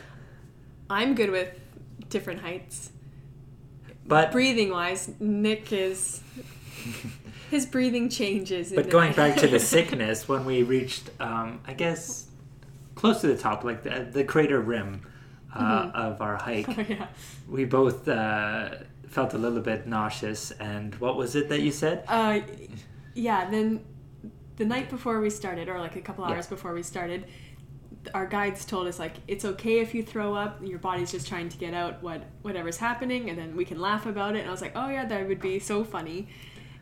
I'm 0.90 1.14
good 1.14 1.30
with 1.30 1.50
different 2.08 2.40
heights. 2.40 2.90
But 4.06 4.30
Breathing 4.32 4.70
wise, 4.70 5.10
Nick 5.20 5.72
is 5.72 6.20
his 7.50 7.66
breathing 7.66 8.08
changes. 8.08 8.72
but 8.72 8.90
going 8.90 9.08
night. 9.08 9.16
back 9.16 9.36
to 9.38 9.46
the 9.48 9.58
sickness, 9.74 10.28
when 10.28 10.44
we 10.44 10.62
reached, 10.62 11.10
um, 11.20 11.60
I 11.66 11.72
guess, 11.74 12.26
close 12.94 13.20
to 13.20 13.26
the 13.28 13.36
top, 13.36 13.64
like 13.64 13.82
the, 13.82 14.06
the 14.10 14.24
crater 14.24 14.60
rim 14.60 15.02
uh, 15.54 15.84
Mhm. 15.84 15.94
of 15.94 16.20
our 16.20 16.36
hike, 16.36 16.68
oh, 16.68 16.84
yeah. 16.88 17.06
we 17.48 17.64
both 17.64 18.06
uh, 18.08 18.70
felt 19.08 19.32
a 19.34 19.38
little 19.38 19.60
bit 19.60 19.86
nauseous. 19.86 20.50
And 20.52 20.94
what 20.96 21.16
was 21.16 21.34
it 21.36 21.48
that 21.48 21.60
you 21.60 21.70
said? 21.72 22.04
Uh, 22.08 22.40
yeah. 23.14 23.48
Then 23.50 23.84
the 24.56 24.64
night 24.64 24.90
before 24.90 25.20
we 25.20 25.30
started, 25.30 25.68
or 25.68 25.78
like 25.78 25.96
a 25.96 26.00
couple 26.00 26.24
Yeah. 26.28 26.34
hours 26.34 26.46
before 26.46 26.74
we 26.74 26.82
started, 26.82 27.24
our 28.14 28.26
guides 28.26 28.64
told 28.64 28.86
us 28.86 28.98
like 29.00 29.14
it's 29.26 29.44
okay 29.44 29.80
if 29.80 29.94
you 29.94 30.02
throw 30.02 30.34
up. 30.34 30.60
Your 30.62 30.78
body's 30.78 31.10
just 31.10 31.26
trying 31.26 31.48
to 31.48 31.56
get 31.56 31.74
out 31.74 32.02
what 32.02 32.22
whatever's 32.42 32.76
happening, 32.76 33.30
and 33.30 33.38
then 33.38 33.56
we 33.56 33.64
can 33.64 33.80
laugh 33.80 34.06
about 34.06 34.36
it. 34.36 34.40
And 34.40 34.48
I 34.48 34.52
was 34.52 34.60
like, 34.62 34.72
oh 34.76 34.88
yeah, 34.88 35.04
that 35.06 35.26
would 35.26 35.40
be 35.40 35.58
so 35.58 35.82
funny. 35.84 36.28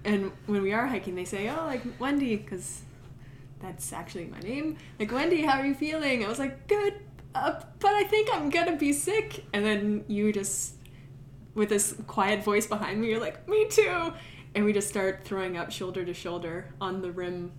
And 0.05 0.33
when 0.47 0.63
we 0.63 0.73
are 0.73 0.87
hiking, 0.87 1.15
they 1.15 1.25
say, 1.25 1.49
oh 1.49 1.65
like 1.67 1.83
Wendy, 1.99 2.37
because 2.37 2.83
that's 3.61 3.93
actually 3.93 4.27
my 4.27 4.41
name. 4.41 4.77
Like 4.99 5.11
Wendy, 5.13 5.43
how 5.43 5.59
are 5.61 5.67
you 5.67 5.75
feeling? 5.75 6.25
I 6.25 6.29
was 6.29 6.39
like, 6.39 6.67
good, 6.69 6.95
uh, 7.35 7.61
but 7.81 7.95
I 7.95 8.05
think 8.05 8.29
I'm 8.33 8.51
gonna 8.51 8.77
be 8.77 8.93
sick. 8.93 9.45
And 9.53 9.65
then 9.65 10.05
you 10.09 10.33
just 10.33 10.75
with 11.55 11.69
this 11.69 11.95
quiet 12.07 12.43
voice 12.45 12.67
behind 12.67 13.01
me, 13.01 13.09
you're 13.11 13.21
like, 13.21 13.49
me 13.49 13.67
too. 13.69 14.13
And 14.55 14.65
we 14.65 14.73
just 14.73 14.89
start 14.89 15.25
throwing 15.25 15.57
up 15.57 15.71
shoulder 15.71 16.05
to 16.05 16.13
shoulder 16.15 16.73
on 16.81 17.01
the 17.01 17.11
rim 17.11 17.53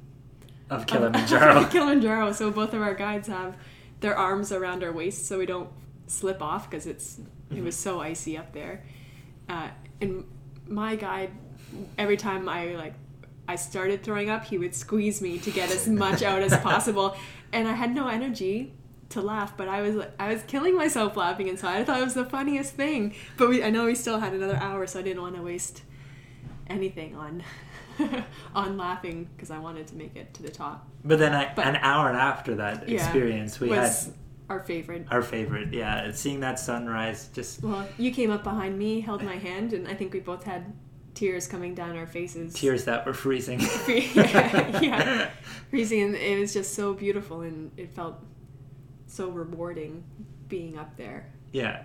Of 0.70 0.82
of- 0.82 0.88
Kilimanjaro. 0.88 1.58
of 1.64 1.70
Kilimanjaro. 1.72 2.32
So 2.34 2.52
both 2.52 2.74
of 2.74 2.82
our 2.82 2.94
guides 2.94 3.28
have 3.28 3.56
their 4.02 4.18
arms 4.18 4.52
around 4.52 4.84
our 4.84 4.92
waist 4.92 5.26
so 5.26 5.40
we 5.40 5.46
don't 5.46 5.70
slip 6.08 6.42
off 6.42 6.70
because 6.70 6.86
it's 6.86 7.20
it 7.56 7.64
was 7.64 7.76
so 7.76 8.02
icy 8.02 8.38
up 8.38 8.52
there. 8.54 8.84
Uh, 9.48 9.70
and 10.02 10.26
my 10.68 10.96
guide, 10.96 11.32
every 11.98 12.18
time 12.18 12.48
I 12.50 12.76
like 12.76 12.94
I 13.48 13.56
started 13.56 14.04
throwing 14.04 14.30
up, 14.30 14.46
he 14.46 14.58
would 14.58 14.74
squeeze 14.74 15.22
me 15.22 15.38
to 15.40 15.52
get 15.52 15.70
as 15.72 15.88
much 15.88 16.24
out 16.24 16.42
as 16.42 16.56
possible, 16.58 17.16
and 17.54 17.68
I 17.68 17.74
had 17.74 17.94
no 17.94 18.08
energy 18.08 18.74
to 19.10 19.22
laugh, 19.22 19.56
but 19.56 19.68
I 19.68 19.82
was 19.82 20.06
I 20.20 20.34
was 20.34 20.42
killing 20.44 20.76
myself 20.76 21.16
laughing 21.16 21.48
inside. 21.48 21.80
I 21.82 21.84
thought 21.84 22.00
it 22.02 22.04
was 22.06 22.16
the 22.16 22.26
funniest 22.26 22.74
thing. 22.74 23.14
But 23.38 23.50
we, 23.50 23.64
I 23.64 23.70
know 23.70 23.86
we 23.86 23.96
still 23.96 24.20
had 24.20 24.34
another 24.34 24.56
hour, 24.58 24.88
so 24.88 25.00
I 25.00 25.04
didn't 25.04 25.22
want 25.22 25.36
to 25.36 25.42
waste 25.44 25.84
anything 26.68 27.16
on 27.16 27.44
on 28.56 28.78
laughing 28.78 29.30
because 29.36 29.52
I 29.52 29.60
wanted 29.60 29.88
to 29.88 29.96
make 29.96 30.16
it 30.16 30.34
to 30.34 30.44
the 30.44 30.50
top. 30.50 30.88
But 31.04 31.20
then 31.20 31.34
I, 31.34 31.54
But- 31.54 31.68
an 31.68 31.76
hour 31.78 32.10
after 32.12 32.56
that 32.56 32.90
Yeah, 32.90 32.96
experience, 32.96 33.60
we 33.60 33.70
was 33.70 34.06
had 34.06 34.14
our 34.50 34.60
favorite. 34.62 35.06
our 35.12 35.22
favorite. 35.22 35.72
Yeah, 35.74 36.12
seeing 36.12 36.40
that 36.40 36.60
sunrise 36.60 37.30
just 37.34 37.62
Well, 37.64 37.88
you 37.98 38.12
came 38.12 38.32
up 38.32 38.44
behind 38.44 38.78
me, 38.78 39.02
held 39.02 39.24
my 39.24 39.36
hand, 39.36 39.72
and 39.74 39.88
I 39.88 39.94
think 39.94 40.14
we 40.14 40.20
both 40.20 40.44
had 40.44 40.74
tears 41.16 41.48
coming 41.48 41.74
down 41.74 41.98
our 41.98 42.06
faces. 42.06 42.54
tears 42.54 42.86
that 42.86 43.06
were 43.06 43.14
freezing. 43.14 43.60
yeah, 43.88 44.80
yeah. 44.82 45.30
freezing, 45.72 46.02
and 46.04 46.16
it 46.16 46.40
was 46.40 46.54
just 46.54 46.76
so 46.76 46.94
beautiful, 46.94 47.42
and 47.42 47.72
it 47.78 47.96
felt 47.96 48.24
so 49.08 49.30
rewarding 49.30 50.04
being 50.48 50.78
up 50.78 50.96
there. 50.98 51.32
Yeah. 51.52 51.84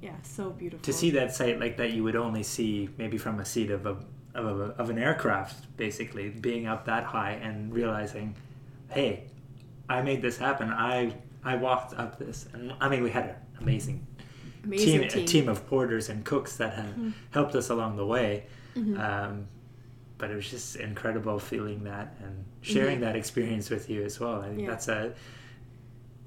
yeah, 0.00 0.16
so 0.22 0.50
beautiful. 0.50 0.82
to 0.82 0.92
see 0.92 1.10
that 1.10 1.34
sight 1.34 1.60
like 1.60 1.76
that 1.76 1.92
you 1.92 2.02
would 2.02 2.16
only 2.16 2.42
see 2.42 2.88
maybe 2.98 3.18
from 3.18 3.38
a 3.40 3.44
seat 3.44 3.70
of 3.70 3.86
a 3.86 3.96
of, 4.34 4.60
a, 4.60 4.64
of 4.80 4.88
an 4.88 4.98
aircraft 4.98 5.76
basically 5.76 6.30
being 6.30 6.66
up 6.66 6.86
that 6.86 7.04
high 7.04 7.32
and 7.32 7.70
realizing 7.74 8.34
hey 8.90 9.24
i 9.90 10.00
made 10.00 10.22
this 10.22 10.38
happen 10.38 10.70
i 10.70 11.14
i 11.44 11.54
walked 11.54 11.92
up 11.98 12.18
this 12.18 12.48
and 12.54 12.72
i 12.80 12.88
mean 12.88 13.02
we 13.02 13.10
had 13.10 13.24
an 13.26 13.34
amazing, 13.60 14.06
Amazing 14.64 14.86
team, 14.86 15.00
team. 15.00 15.08
Mm-hmm. 15.10 15.18
a 15.18 15.24
team 15.26 15.48
of 15.50 15.66
porters 15.66 16.08
and 16.08 16.24
cooks 16.24 16.56
that 16.56 16.72
had 16.72 17.12
helped 17.32 17.54
us 17.54 17.68
along 17.68 17.96
the 17.96 18.06
way 18.06 18.46
Mhm. 18.76 18.98
um, 18.98 19.46
but 20.18 20.30
it 20.30 20.34
was 20.36 20.48
just 20.50 20.76
incredible 20.76 21.38
feeling 21.38 21.84
that 21.84 22.16
and 22.22 22.44
sharing 22.60 23.00
that 23.00 23.16
experience 23.16 23.70
with 23.70 23.90
you 23.90 24.02
as 24.04 24.20
well 24.20 24.40
i 24.40 24.44
think 24.44 24.52
Mm-hmm. 24.52 24.60
Yeah. 24.60 24.70
that's 24.70 24.88
a 24.88 25.14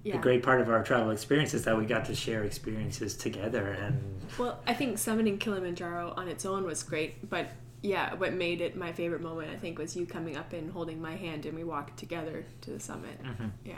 yeah. 0.04 0.16
a 0.18 0.22
great 0.22 0.44
part 0.44 0.62
of 0.62 0.70
our 0.70 0.84
travel 0.84 1.12
experience 1.12 1.54
is 1.54 1.64
that 1.66 1.78
we 1.78 1.86
got 1.86 2.06
to 2.06 2.16
share 2.16 2.44
experiences 2.44 3.16
together 3.16 3.66
and 3.72 4.00
Well, 4.38 4.60
I 4.68 4.74
think 4.74 4.98
summiting 4.98 5.40
Kilimanjaro 5.40 6.14
on 6.18 6.28
its 6.28 6.46
own 6.46 6.64
was 6.66 6.84
great, 6.84 7.28
but 7.30 7.48
yeah, 7.82 8.14
what 8.16 8.34
made 8.34 8.62
it 8.62 8.76
my 8.76 8.92
favorite 8.92 9.22
moment, 9.22 9.50
I 9.52 9.56
think, 9.56 9.80
was 9.80 9.96
you 9.96 10.06
coming 10.06 10.36
up 10.38 10.54
and 10.54 10.72
holding 10.72 11.02
my 11.02 11.16
hand 11.16 11.46
and 11.48 11.56
we 11.56 11.64
walked 11.64 11.98
together 11.98 12.46
to 12.62 12.70
the 12.72 12.80
summit. 12.80 13.18
Mhm. 13.24 13.50
Yeah, 13.64 13.74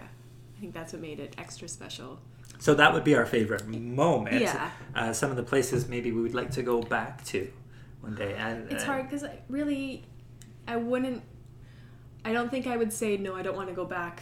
I 0.58 0.60
think 0.60 0.74
that's 0.74 0.92
what 0.94 1.02
made 1.02 1.20
it 1.22 1.34
extra 1.38 1.68
special. 1.70 2.20
So 2.60 2.74
that 2.76 2.94
would 2.94 3.04
be 3.06 3.16
our 3.16 3.26
favorite 3.26 3.66
moment. 3.68 4.42
Yeah. 4.42 4.72
Uh, 4.96 5.14
some 5.14 5.30
of 5.32 5.38
the 5.38 5.44
places 5.44 5.88
maybe 5.88 6.12
we 6.12 6.22
would 6.22 6.34
like 6.36 6.52
to 6.52 6.64
go 6.64 6.82
back 6.82 7.24
to 7.26 7.50
one 8.08 8.16
day. 8.16 8.34
And 8.38 8.72
It's 8.72 8.84
uh, 8.84 8.88
hard 8.88 9.04
because 9.04 9.24
I 9.24 9.40
really, 9.50 10.04
I 10.68 10.78
wouldn't, 10.78 11.24
I 12.26 12.34
don't 12.34 12.50
think 12.50 12.68
I 12.68 12.78
would 12.78 12.92
say, 12.92 13.18
no, 13.18 13.36
I 13.36 13.42
don't 13.42 13.56
want 13.56 13.70
to 13.70 13.76
go 13.76 13.86
back 13.86 14.22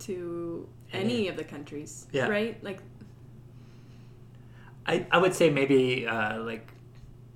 to 0.00 0.68
any 0.92 1.04
Any. 1.04 1.28
of 1.28 1.36
the 1.36 1.44
countries. 1.44 2.06
Yeah. 2.12 2.28
Right? 2.28 2.62
Like, 2.62 2.80
I, 4.86 5.06
I 5.10 5.18
would 5.18 5.34
say 5.34 5.50
maybe 5.50 6.06
uh, 6.06 6.40
like 6.42 6.66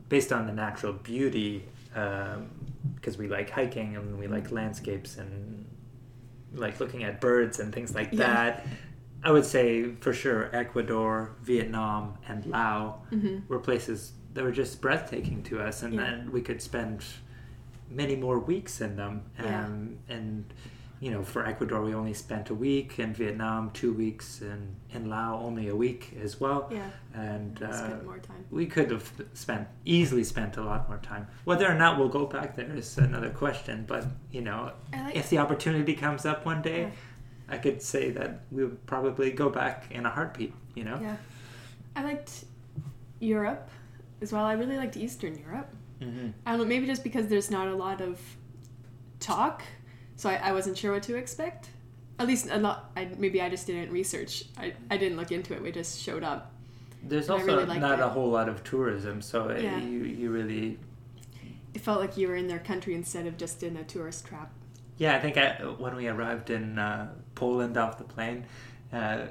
based 0.08 0.32
on 0.32 0.46
the 0.46 0.52
natural 0.52 0.92
beauty, 0.94 1.64
because 1.88 3.18
we 3.18 3.28
like 3.28 3.50
hiking 3.50 3.96
and 3.96 4.18
we 4.18 4.26
like 4.26 4.50
landscapes 4.50 5.18
and 5.18 5.66
like 6.54 6.80
looking 6.80 7.04
at 7.04 7.20
birds 7.20 7.60
and 7.60 7.72
things 7.74 7.94
like 7.94 8.10
Yeah. 8.12 8.18
that. 8.18 8.66
I 9.24 9.30
would 9.30 9.44
say 9.44 9.92
for 10.00 10.12
sure 10.12 10.50
Ecuador, 10.54 11.36
Vietnam, 11.42 12.18
and 12.26 12.44
Laos 12.46 12.94
mhm. 13.12 13.46
were 13.48 13.60
places 13.60 14.12
that 14.35 14.45
were 14.45 14.53
just 14.53 14.81
breathtaking 14.81 15.42
to 15.45 15.61
us, 15.61 15.83
and 15.83 15.95
Yeah. 15.95 16.01
then 16.03 16.33
we 16.33 16.40
could 16.42 16.62
spend 16.62 17.05
many 17.90 18.16
more 18.16 18.38
weeks 18.38 18.81
in 18.81 18.97
them. 18.97 19.23
Yeah. 19.38 19.64
Um, 19.66 19.99
and 20.09 20.45
you 21.01 21.11
know, 21.11 21.25
for 21.25 21.45
Ecuador, 21.45 21.83
we 21.83 21.92
only 21.95 22.14
spent 22.14 22.49
a 22.49 22.55
week. 22.55 23.01
In 23.01 23.12
Vietnam, 23.12 23.73
two 23.73 23.92
weeks, 23.92 24.40
and 24.40 24.77
in 24.92 25.11
Laos, 25.11 25.42
only 25.45 25.66
a 25.66 25.75
week 25.75 26.16
as 26.23 26.38
well. 26.40 26.68
yeah, 26.71 26.90
And 27.12 27.61
uh, 27.61 27.73
spent 27.73 28.05
more 28.05 28.18
time. 28.18 28.45
we 28.53 28.66
could 28.66 28.92
have 28.92 29.12
spent 29.35 29.66
easily 29.85 30.23
spent 30.23 30.57
a 30.59 30.62
lot 30.62 30.88
more 30.88 30.99
time. 30.99 31.27
Whether 31.42 31.68
or 31.68 31.75
not 31.75 31.99
we'll 31.99 32.09
go 32.09 32.25
back 32.27 32.55
there 32.55 32.71
is 32.77 32.97
another 32.99 33.31
question. 33.31 33.85
But 33.88 34.07
you 34.31 34.42
know, 34.42 34.71
like, 34.92 35.16
if 35.16 35.29
the 35.29 35.38
opportunity 35.38 35.95
comes 35.95 36.25
up 36.25 36.47
one 36.47 36.62
day, 36.62 36.83
Yeah. 36.83 36.90
I 37.49 37.59
could 37.59 37.83
say 37.83 38.12
that 38.12 38.42
we 38.53 38.62
would 38.64 38.87
probably 38.87 39.33
go 39.33 39.51
back 39.51 39.87
in 39.90 40.07
a 40.07 40.11
heartbeat. 40.11 40.55
You 40.77 40.85
know. 40.85 41.01
yeah. 41.03 41.16
I 41.97 42.05
liked 42.05 42.45
Europe 43.18 43.68
as 44.22 44.32
well. 44.32 44.44
I 44.44 44.52
really 44.54 44.76
liked 44.76 44.96
Eastern 44.96 45.37
Europe. 45.38 45.68
Mm-hmm. 46.00 46.28
I 46.46 46.50
don't 46.52 46.61
know, 46.61 46.64
maybe 46.66 46.87
just 46.87 47.02
because 47.04 47.26
there's 47.28 47.50
not 47.50 47.68
a 47.68 47.74
lot 47.74 48.00
of 48.00 48.18
talk, 49.20 49.62
so 50.16 50.28
I, 50.30 50.35
I 50.37 50.52
wasn't 50.52 50.76
sure 50.78 50.92
what 50.92 51.02
to 51.04 51.16
expect. 51.16 51.68
At 52.18 52.26
least 52.26 52.48
a 52.50 52.58
lot. 52.58 52.90
I, 52.96 53.08
maybe 53.18 53.40
I 53.40 53.48
just 53.48 53.66
didn't 53.66 53.90
research. 53.92 54.44
I, 54.58 54.74
I 54.90 54.96
didn't 54.96 55.16
look 55.16 55.32
into 55.32 55.54
it. 55.54 55.62
We 55.62 55.72
just 55.72 56.00
showed 56.00 56.22
up. 56.24 56.52
There's 57.02 57.28
I 57.30 57.35
also 57.35 57.46
really 57.46 57.78
not 57.78 57.98
it. 57.98 58.02
a 58.04 58.08
whole 58.08 58.30
lot 58.30 58.48
of 58.48 58.62
tourism, 58.62 59.20
so 59.22 59.50
Yeah. 59.50 59.78
you 59.78 60.04
you 60.04 60.30
really 60.30 60.78
It 61.74 61.80
felt 61.80 62.00
like 62.00 62.16
you 62.16 62.28
were 62.28 62.37
in 62.37 62.46
their 62.48 62.61
country 62.61 62.94
instead 62.94 63.26
of 63.26 63.37
just 63.37 63.62
in 63.62 63.76
a 63.76 63.82
tourist 63.85 64.26
trap. 64.26 64.52
yeah. 64.98 65.16
I 65.16 65.20
think 65.20 65.37
I, 65.37 65.54
when 65.78 65.96
we 65.96 66.06
arrived 66.06 66.50
in 66.50 66.78
uh, 66.78 67.12
Poland 67.35 67.76
off 67.76 67.98
the 67.98 68.04
plane, 68.04 68.44
uh, 68.92 69.26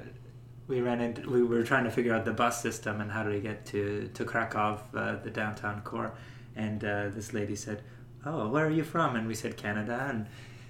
we 0.68 0.80
ran 0.80 1.00
into 1.00 1.28
we 1.28 1.42
were 1.42 1.62
trying 1.62 1.84
to 1.84 1.90
figure 1.90 2.14
out 2.14 2.24
the 2.24 2.32
bus 2.32 2.62
system 2.62 3.00
and 3.00 3.10
how 3.10 3.22
do 3.22 3.30
we 3.30 3.40
get 3.40 3.66
to 3.66 4.08
to 4.14 4.24
Krakow, 4.24 4.80
uh, 4.94 5.16
the 5.22 5.30
downtown 5.30 5.80
core, 5.82 6.12
and 6.56 6.84
uh, 6.84 7.08
this 7.10 7.32
lady 7.32 7.56
said, 7.56 7.82
"Oh, 8.24 8.48
where 8.48 8.66
are 8.66 8.70
you 8.70 8.84
from?" 8.84 9.16
And 9.16 9.26
we 9.26 9.34
said 9.34 9.56
Canada, 9.56 10.06
and 10.08 10.26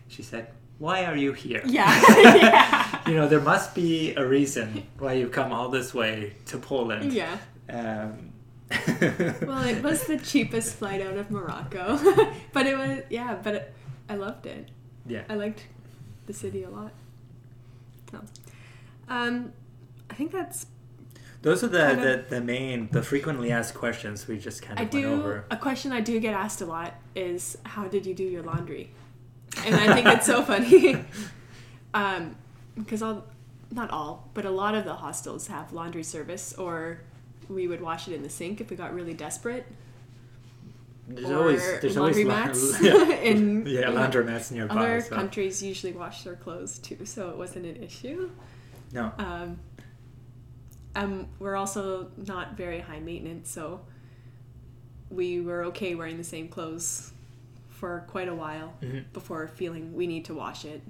she 0.08 0.22
said, 0.22 0.48
"Why 0.78 1.04
are 1.04 1.16
you 1.16 1.32
here?" 1.32 1.62
Yeah. 1.66 1.90
yeah. 2.36 3.08
you 3.08 3.14
know, 3.14 3.28
there 3.28 3.40
must 3.40 3.74
be 3.74 4.14
a 4.16 4.26
reason 4.26 4.86
why 4.98 5.12
you've 5.14 5.32
come 5.32 5.52
all 5.52 5.68
this 5.68 5.92
way 5.94 6.34
to 6.46 6.58
Poland. 6.58 7.12
Yeah. 7.12 7.36
Um, 7.68 8.30
Well, 9.42 9.64
it 9.64 9.82
was 9.82 10.06
the 10.06 10.16
cheapest 10.18 10.76
flight 10.76 11.02
out 11.02 11.16
of 11.18 11.30
Morocco, 11.30 11.98
but 12.54 12.66
it 12.66 12.76
was 12.78 13.02
yeah. 13.10 13.36
But 13.42 13.54
it, 13.54 13.74
I 14.08 14.14
loved 14.16 14.46
it. 14.46 14.70
yeah. 15.06 15.24
I 15.28 15.34
liked 15.34 15.66
the 16.26 16.32
city 16.32 16.62
a 16.62 16.70
lot. 16.70 16.92
So, 18.10 18.20
um, 19.08 19.52
I 20.12 20.14
think 20.14 20.30
that's. 20.30 20.66
Those 21.40 21.64
are 21.64 21.68
the, 21.68 22.24
the, 22.28 22.36
the 22.36 22.40
main, 22.42 22.88
the 22.92 23.02
frequently 23.02 23.50
asked 23.50 23.74
questions 23.74 24.28
we 24.28 24.38
just 24.38 24.60
kind 24.62 24.78
I 24.78 24.82
of 24.82 24.92
went 24.92 25.06
do. 25.06 25.12
over. 25.12 25.44
A 25.50 25.56
question 25.56 25.90
I 25.90 26.00
do 26.02 26.20
get 26.20 26.34
asked 26.34 26.60
a 26.60 26.66
lot 26.66 26.92
is, 27.16 27.56
"How 27.64 27.88
did 27.88 28.04
you 28.04 28.14
do 28.14 28.22
your 28.22 28.42
laundry?" 28.42 28.90
And 29.64 29.74
I 29.74 29.94
think 29.94 30.06
it's 30.06 30.26
so 30.26 30.42
funny, 30.52 31.02
um, 31.94 32.36
because 32.76 33.02
all, 33.02 33.24
not 33.70 33.90
all, 33.90 34.28
but 34.34 34.44
a 34.44 34.50
lot 34.50 34.74
of 34.74 34.84
the 34.84 34.94
hostels 34.94 35.46
have 35.46 35.72
laundry 35.72 36.02
service, 36.04 36.52
or 36.52 37.00
we 37.48 37.66
would 37.66 37.80
wash 37.80 38.06
it 38.06 38.14
in 38.14 38.22
the 38.22 38.30
sink 38.30 38.60
if 38.60 38.68
we 38.70 38.76
got 38.76 38.94
really 38.94 39.14
desperate. 39.14 39.66
There's 41.08 41.28
or 41.30 41.38
always 41.38 41.80
there's 41.80 41.96
always 41.96 42.16
laundromats 42.18 42.80
la- 42.82 42.88
yeah, 43.08 43.16
in 43.16 43.66
yeah 43.66 43.86
laundromats 43.86 44.52
nearby. 44.52 44.74
Other 44.76 45.00
so. 45.00 45.14
countries 45.16 45.62
usually 45.62 45.92
wash 45.94 46.22
their 46.22 46.36
clothes 46.36 46.78
too, 46.78 47.04
so 47.06 47.30
it 47.30 47.36
wasn't 47.36 47.64
an 47.66 47.82
issue. 47.82 48.30
No, 48.92 49.10
Um, 49.18 49.58
um, 50.94 51.26
we're 51.38 51.56
also 51.56 52.10
not 52.16 52.56
very 52.56 52.80
high 52.80 53.00
maintenance, 53.00 53.50
so 53.50 53.80
we 55.10 55.40
were 55.40 55.64
okay 55.66 55.94
wearing 55.94 56.16
the 56.18 56.24
same 56.24 56.48
clothes 56.48 57.12
for 57.68 58.04
quite 58.08 58.28
a 58.28 58.34
while 58.34 58.74
Mhm. 58.82 59.04
before 59.12 59.46
feeling 59.48 59.94
we 59.94 60.06
need 60.06 60.24
to 60.26 60.34
wash 60.34 60.64
it. 60.64 60.82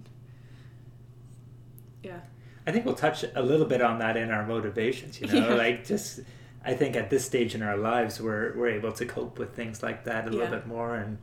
Yeah. 2.02 2.20
I 2.66 2.72
think 2.72 2.84
we'll 2.84 2.94
touch 2.94 3.24
a 3.34 3.42
little 3.42 3.66
bit 3.66 3.80
on 3.82 3.98
that 3.98 4.16
in 4.16 4.30
our 4.30 4.46
motivations. 4.46 5.20
You 5.20 5.26
know, 5.28 5.34
Yeah. 5.48 5.54
like 5.54 5.84
just 5.84 6.20
I 6.64 6.74
think 6.74 6.94
at 6.94 7.10
this 7.10 7.24
stage 7.24 7.54
in 7.56 7.62
our 7.62 7.76
lives, 7.76 8.20
we're 8.20 8.56
we're 8.56 8.68
able 8.68 8.92
to 8.92 9.04
cope 9.04 9.38
with 9.38 9.54
things 9.54 9.82
like 9.82 10.04
that 10.04 10.28
a 10.28 10.30
little 10.30 10.46
bit 10.48 10.66
more. 10.66 10.94
And, 10.96 11.18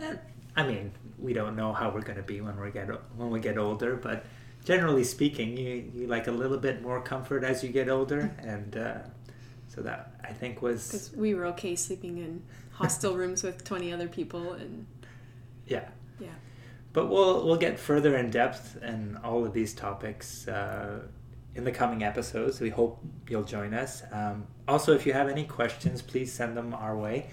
and 0.00 0.18
I 0.56 0.66
mean, 0.66 0.90
we 1.18 1.32
don't 1.32 1.54
know 1.54 1.72
how 1.72 1.90
we're 1.90 2.00
going 2.02 2.16
to 2.16 2.24
be 2.24 2.40
when 2.40 2.58
we 2.60 2.70
get 2.72 2.88
when 3.16 3.30
we 3.30 3.38
get 3.40 3.56
older, 3.58 3.94
but 3.96 4.24
generally 4.64 5.04
speaking, 5.04 5.56
you 5.56 5.90
you 5.94 6.06
like 6.06 6.26
a 6.26 6.32
little 6.32 6.58
bit 6.58 6.82
more 6.82 7.00
comfort 7.00 7.44
as 7.44 7.62
you 7.62 7.70
get 7.70 7.88
older, 7.88 8.34
and 8.38 8.76
uh, 8.76 8.98
so 9.68 9.82
that 9.82 10.14
I 10.22 10.32
think 10.32 10.62
was 10.62 10.86
Because 10.88 11.12
we 11.12 11.34
were 11.34 11.46
okay 11.46 11.76
sleeping 11.76 12.18
in 12.18 12.42
hostel 12.72 13.16
rooms 13.20 13.42
with 13.42 13.64
20 13.64 13.92
other 13.92 14.08
people, 14.08 14.52
and 14.52 14.86
yeah. 15.66 15.88
yeah. 16.18 16.28
But 16.92 17.06
we'll 17.06 17.46
we'll 17.46 17.56
get 17.56 17.78
further 17.78 18.16
in 18.16 18.30
depth 18.30 18.82
in 18.82 19.16
all 19.22 19.44
of 19.44 19.52
these 19.52 19.74
topics 19.74 20.48
uh, 20.48 21.00
in 21.54 21.64
the 21.64 21.72
coming 21.72 22.02
episodes. 22.02 22.60
We 22.60 22.70
hope 22.70 23.00
you'll 23.28 23.44
join 23.44 23.74
us. 23.74 24.02
Um, 24.12 24.46
also, 24.66 24.94
if 24.94 25.06
you 25.06 25.12
have 25.12 25.28
any 25.28 25.44
questions, 25.44 26.02
please 26.02 26.32
send 26.32 26.56
them 26.56 26.74
our 26.74 26.96
way 26.96 27.28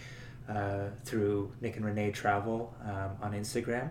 uh, 0.48 0.90
through 1.06 1.52
Nick 1.62 1.76
and 1.76 1.86
Renee 1.86 2.12
Travel 2.12 2.74
um, 2.84 3.12
on 3.22 3.34
Instagram. 3.34 3.90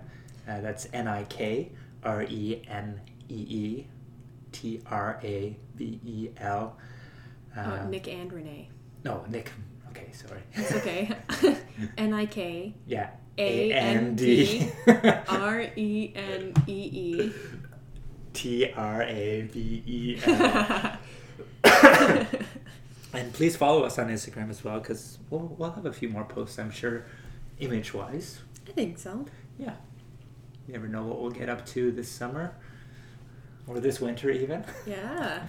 Uh, 0.48 0.60
that's 0.60 0.88
N 0.92 1.08
I 1.08 1.24
K 1.24 1.72
R 2.04 2.22
E 2.22 2.62
N 2.68 3.00
E 3.28 3.34
E 3.34 3.86
T 4.52 4.80
R 4.86 5.20
A 5.22 5.56
V 5.74 6.00
E 6.04 6.28
L. 6.38 6.76
Oh, 7.56 7.60
Uh, 7.60 7.86
Nick 7.88 8.08
and 8.08 8.32
Renee. 8.32 8.68
No, 9.04 9.24
Nick. 9.28 9.52
Okay, 9.90 10.08
sorry. 10.12 10.42
It's 10.52 10.72
okay. 10.72 11.10
N 11.98 12.12
I 12.12 12.26
K 12.26 12.74
yeah. 12.86 13.10
A 13.38 13.72
N 13.72 14.14
D 14.16 14.70
R 15.28 15.62
E 15.76 16.12
N 16.14 16.52
E 16.66 16.72
E. 16.72 17.32
T 18.32 18.72
R 18.72 19.02
A 19.02 19.42
V 19.42 19.82
E 19.86 20.18
L. 20.26 20.98
And 23.14 23.32
please 23.32 23.56
follow 23.56 23.84
us 23.84 23.98
on 23.98 24.08
Instagram 24.08 24.50
as 24.50 24.62
well 24.62 24.78
because 24.78 25.18
we'll, 25.30 25.54
we'll 25.56 25.70
have 25.70 25.86
a 25.86 25.92
few 25.92 26.08
more 26.10 26.24
posts, 26.24 26.58
I'm 26.58 26.70
sure, 26.70 27.06
image 27.60 27.94
wise. 27.94 28.40
I 28.68 28.72
think 28.72 28.98
so. 28.98 29.24
Yeah. 29.58 29.74
You 30.66 30.74
never 30.74 30.86
know 30.88 31.04
what 31.04 31.20
we'll 31.22 31.30
get 31.30 31.48
up 31.48 31.64
to 31.66 31.90
this 31.92 32.10
summer 32.10 32.54
or 33.66 33.80
this 33.80 34.00
winter, 34.00 34.30
even. 34.30 34.64
Yeah. 34.86 35.46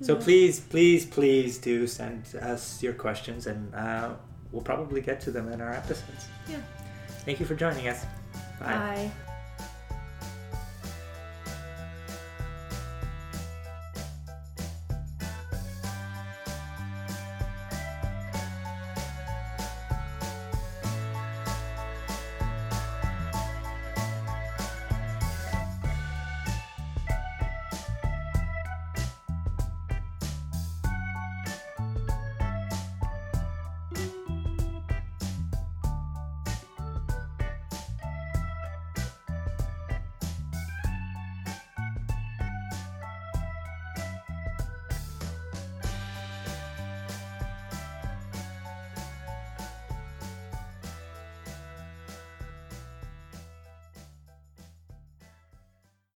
so 0.00 0.14
Yeah. 0.14 0.24
please, 0.24 0.60
please, 0.60 1.04
please 1.06 1.58
do 1.58 1.86
send 1.86 2.24
us 2.40 2.82
your 2.82 2.94
questions 2.94 3.46
and 3.46 3.74
uh, 3.74 4.14
we'll 4.52 4.62
probably 4.62 5.00
get 5.00 5.20
to 5.22 5.30
them 5.30 5.52
in 5.52 5.60
our 5.60 5.72
episodes. 5.72 6.26
Yeah. 6.50 6.60
Thank 7.24 7.38
you 7.40 7.46
for 7.46 7.54
joining 7.54 7.88
us. 7.88 8.04
Bye. 8.58 8.66
Bye. 8.66 9.29